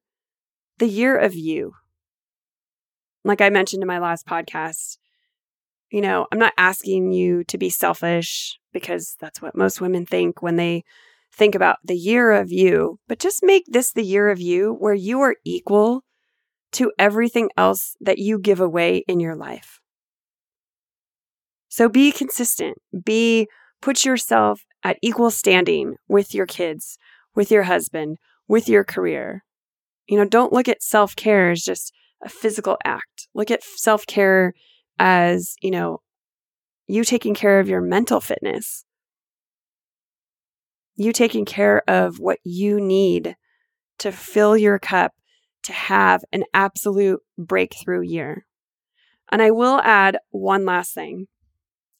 the 0.79 0.89
year 0.89 1.17
of 1.17 1.35
you. 1.35 1.75
Like 3.25 3.41
I 3.41 3.51
mentioned 3.51 3.83
in 3.83 3.87
my 3.87 3.99
last 3.99 4.27
podcast, 4.27 4.97
you 5.91 6.01
know, 6.01 6.27
I'm 6.33 6.39
not 6.39 6.55
asking 6.57 7.13
you 7.13 7.45
to 7.45 7.59
be 7.59 7.69
selfish 7.69 8.59
because 8.73 9.17
that's 9.21 9.43
what 9.43 9.57
most 9.57 9.81
women 9.81 10.07
think 10.07 10.41
when 10.41 10.57
they 10.57 10.85
think 11.33 11.55
about 11.55 11.79
the 11.85 11.97
year 11.97 12.33
of 12.33 12.51
you, 12.51 12.99
but 13.09 13.19
just 13.19 13.43
make 13.43 13.65
this 13.67 13.93
the 13.93 14.03
year 14.03 14.31
of 14.31 14.41
you 14.41 14.75
where 14.79 14.95
you 14.95 15.21
are 15.21 15.37
equal 15.45 16.03
to 16.73 16.93
everything 16.99 17.51
else 17.57 17.97
that 18.01 18.19
you 18.19 18.39
give 18.39 18.61
away 18.61 19.05
in 19.09 19.21
your 19.21 19.37
life. 19.37 19.81
So 21.69 21.89
be 21.89 22.13
consistent. 22.13 22.79
Be 23.05 23.49
put 23.81 24.05
yourself 24.05 24.65
at 24.83 24.99
equal 25.03 25.31
standing 25.31 25.97
with 26.09 26.35
your 26.35 26.47
kids, 26.47 26.99
with 27.35 27.51
your 27.51 27.65
husband, 27.65 28.19
with 28.49 28.69
your 28.69 28.85
career. 28.85 29.45
You 30.07 30.19
know, 30.19 30.25
don't 30.25 30.53
look 30.53 30.69
at 30.69 30.83
self-care 30.83 31.51
as 31.51 31.63
just 31.63 31.93
a 32.25 32.29
physical 32.29 32.77
act. 32.85 33.29
Look 33.35 33.51
at 33.51 33.63
self-care 33.63 34.53
as, 34.99 35.55
you 35.63 35.71
know, 35.71 36.01
you 36.87 37.05
taking 37.05 37.35
care 37.35 37.61
of 37.61 37.69
your 37.69 37.81
mental 37.81 38.21
fitness 38.21 38.85
you 41.01 41.15
taking 41.15 41.47
care 41.47 41.83
of 41.89 42.19
what 42.19 42.39
you 42.45 42.79
need 42.79 43.35
to 43.99 44.13
fill 44.13 44.55
your 44.55 44.79
cup 44.79 45.13
to 45.65 45.73
have 45.73 46.25
an 46.33 46.45
absolute 46.55 47.21
breakthrough 47.39 48.03
year. 48.03 48.47
And 49.31 49.41
I 49.43 49.51
will 49.51 49.81
add 49.81 50.19
one 50.31 50.65
last 50.65 50.95
thing. 50.95 51.27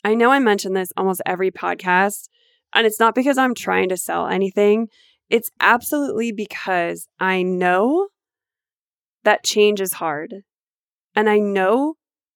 I 0.03 0.15
know 0.15 0.31
I 0.31 0.39
mention 0.39 0.73
this 0.73 0.93
almost 0.97 1.23
every 1.27 1.51
podcast, 1.51 2.29
and 2.75 2.87
it's 2.87 3.01
not 3.01 3.15
because 3.15 3.39
I'm 3.39 3.55
trying 3.55 3.89
to 3.91 3.97
sell 3.97 4.27
anything. 4.27 4.89
It's 5.29 5.51
absolutely 5.61 6.33
because 6.33 7.07
I 7.19 7.43
know 7.43 8.09
that 9.25 9.45
change 9.45 9.81
is 9.81 9.95
hard. 9.95 10.43
And 11.15 11.29
I 11.29 11.39
know 11.39 11.95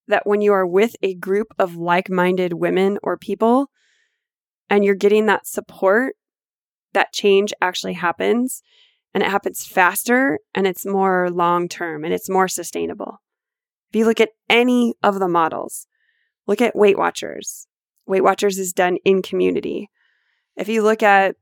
that 0.09 0.27
when 0.27 0.43
you 0.43 0.53
are 0.53 0.67
with 0.67 0.97
a 1.03 1.15
group 1.15 1.49
of 1.59 1.77
like 1.77 2.11
minded 2.11 2.53
women 2.53 2.99
or 3.03 3.17
people 3.17 3.71
and 4.69 4.85
you're 4.85 4.95
getting 4.95 5.27
that 5.27 5.47
support 5.47 6.17
that 6.93 7.13
change 7.13 7.53
actually 7.61 7.95
happens 7.95 8.63
and 9.15 9.23
it 9.23 9.31
happens 9.31 9.65
faster 9.65 10.41
and 10.55 10.67
it's 10.67 10.85
more 10.85 11.31
long 11.31 11.69
term 11.69 12.05
and 12.05 12.13
it's 12.13 12.29
more 12.29 12.49
sustainable. 12.49 13.23
If 13.91 13.99
you 13.99 14.05
look 14.05 14.21
at 14.21 14.31
any 14.51 14.95
of 15.03 15.21
the 15.21 15.29
models, 15.29 15.87
look 16.49 16.61
at 16.61 16.75
Weight 16.75 16.99
Watchers. 16.99 17.69
Weight 18.07 18.25
Watchers 18.25 18.59
is 18.59 18.73
done 18.73 18.99
in 19.05 19.23
community. 19.23 19.89
If 20.57 20.69
you 20.69 20.83
look 20.83 21.03
at 21.03 21.37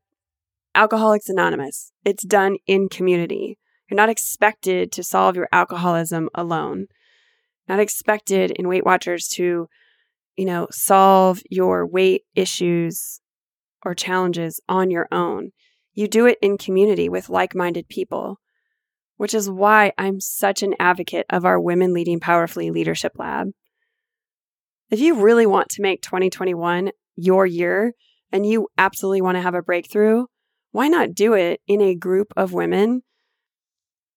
Alcoholics 0.75 1.29
Anonymous, 1.29 1.93
it's 2.05 2.25
done 2.25 2.57
in 2.67 2.91
community. 2.91 3.59
You're 3.89 3.97
not 3.97 4.11
expected 4.11 4.93
to 4.93 5.03
solve 5.03 5.35
your 5.35 5.49
alcoholism 5.51 6.29
alone. 6.35 6.87
Not 7.69 7.81
expected 7.81 8.51
in 8.51 8.69
Weight 8.69 8.85
Watchers 8.85 9.29
to, 9.29 9.69
you 10.37 10.45
know, 10.45 10.67
solve 10.71 11.43
your 11.51 11.87
weight 11.87 12.23
issues 12.35 13.21
or 13.85 13.95
challenges 13.95 14.61
on 14.69 14.91
your 14.91 15.09
own. 15.11 15.53
You 15.95 16.09
do 16.09 16.27
it 16.27 16.39
in 16.41 16.59
community 16.59 17.09
with 17.09 17.29
like 17.29 17.55
minded 17.55 17.89
people. 17.89 18.39
which 19.23 19.35
is 19.35 19.49
why 19.49 19.93
I'm 19.97 20.21
such 20.21 20.65
an 20.65 20.75
advocate 20.81 21.27
of 21.31 21.45
our 21.45 21.61
Women 21.61 21.93
Leading 21.93 22.19
Powerfully 22.19 22.73
Leadership 22.73 23.13
Lab. 23.21 23.51
If 24.91 24.99
you 24.99 25.15
really 25.15 25.47
want 25.47 25.69
to 25.71 25.83
make 25.83 26.03
2021 26.03 26.91
your 27.15 27.47
year 27.47 27.93
and 28.33 28.45
you 28.45 28.67
absolutely 28.77 29.23
want 29.23 29.37
to 29.37 29.43
have 29.43 29.55
a 29.55 29.63
breakthrough, 29.63 30.25
why 30.73 30.89
not 30.89 31.15
do 31.15 31.35
it 31.35 31.61
in 31.69 31.81
a 31.81 31.95
group 31.95 32.33
of 32.37 32.53
women 32.53 33.03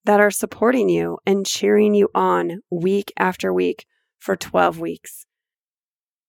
that 0.06 0.20
are 0.20 0.32
supporting 0.32 0.90
you 0.90 1.20
and 1.24 1.46
cheering 1.46 1.94
you 1.94 2.10
on 2.16 2.62
week 2.72 3.14
after 3.16 3.54
week 3.54 3.86
for 4.18 4.36
12 4.36 4.80
weeks? 4.80 5.28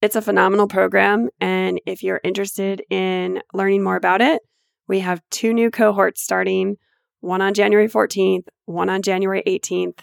It's 0.03 0.17
a 0.17 0.21
phenomenal 0.21 0.69
program. 0.69 1.31
And 1.41 1.81
if 1.87 2.03
you're 2.03 2.21
interested 2.23 2.83
in 2.91 3.41
learning 3.55 3.83
more 3.83 3.97
about 3.97 4.21
it, 4.21 4.43
we 4.89 5.01
have 5.01 5.21
two 5.31 5.53
new 5.53 5.71
cohorts 5.71 6.23
starting 6.23 6.77
one 7.21 7.43
on 7.43 7.55
January 7.55 7.89
14th, 7.89 8.47
one 8.67 8.89
on 8.89 9.03
January 9.03 9.43
18th. 9.47 9.99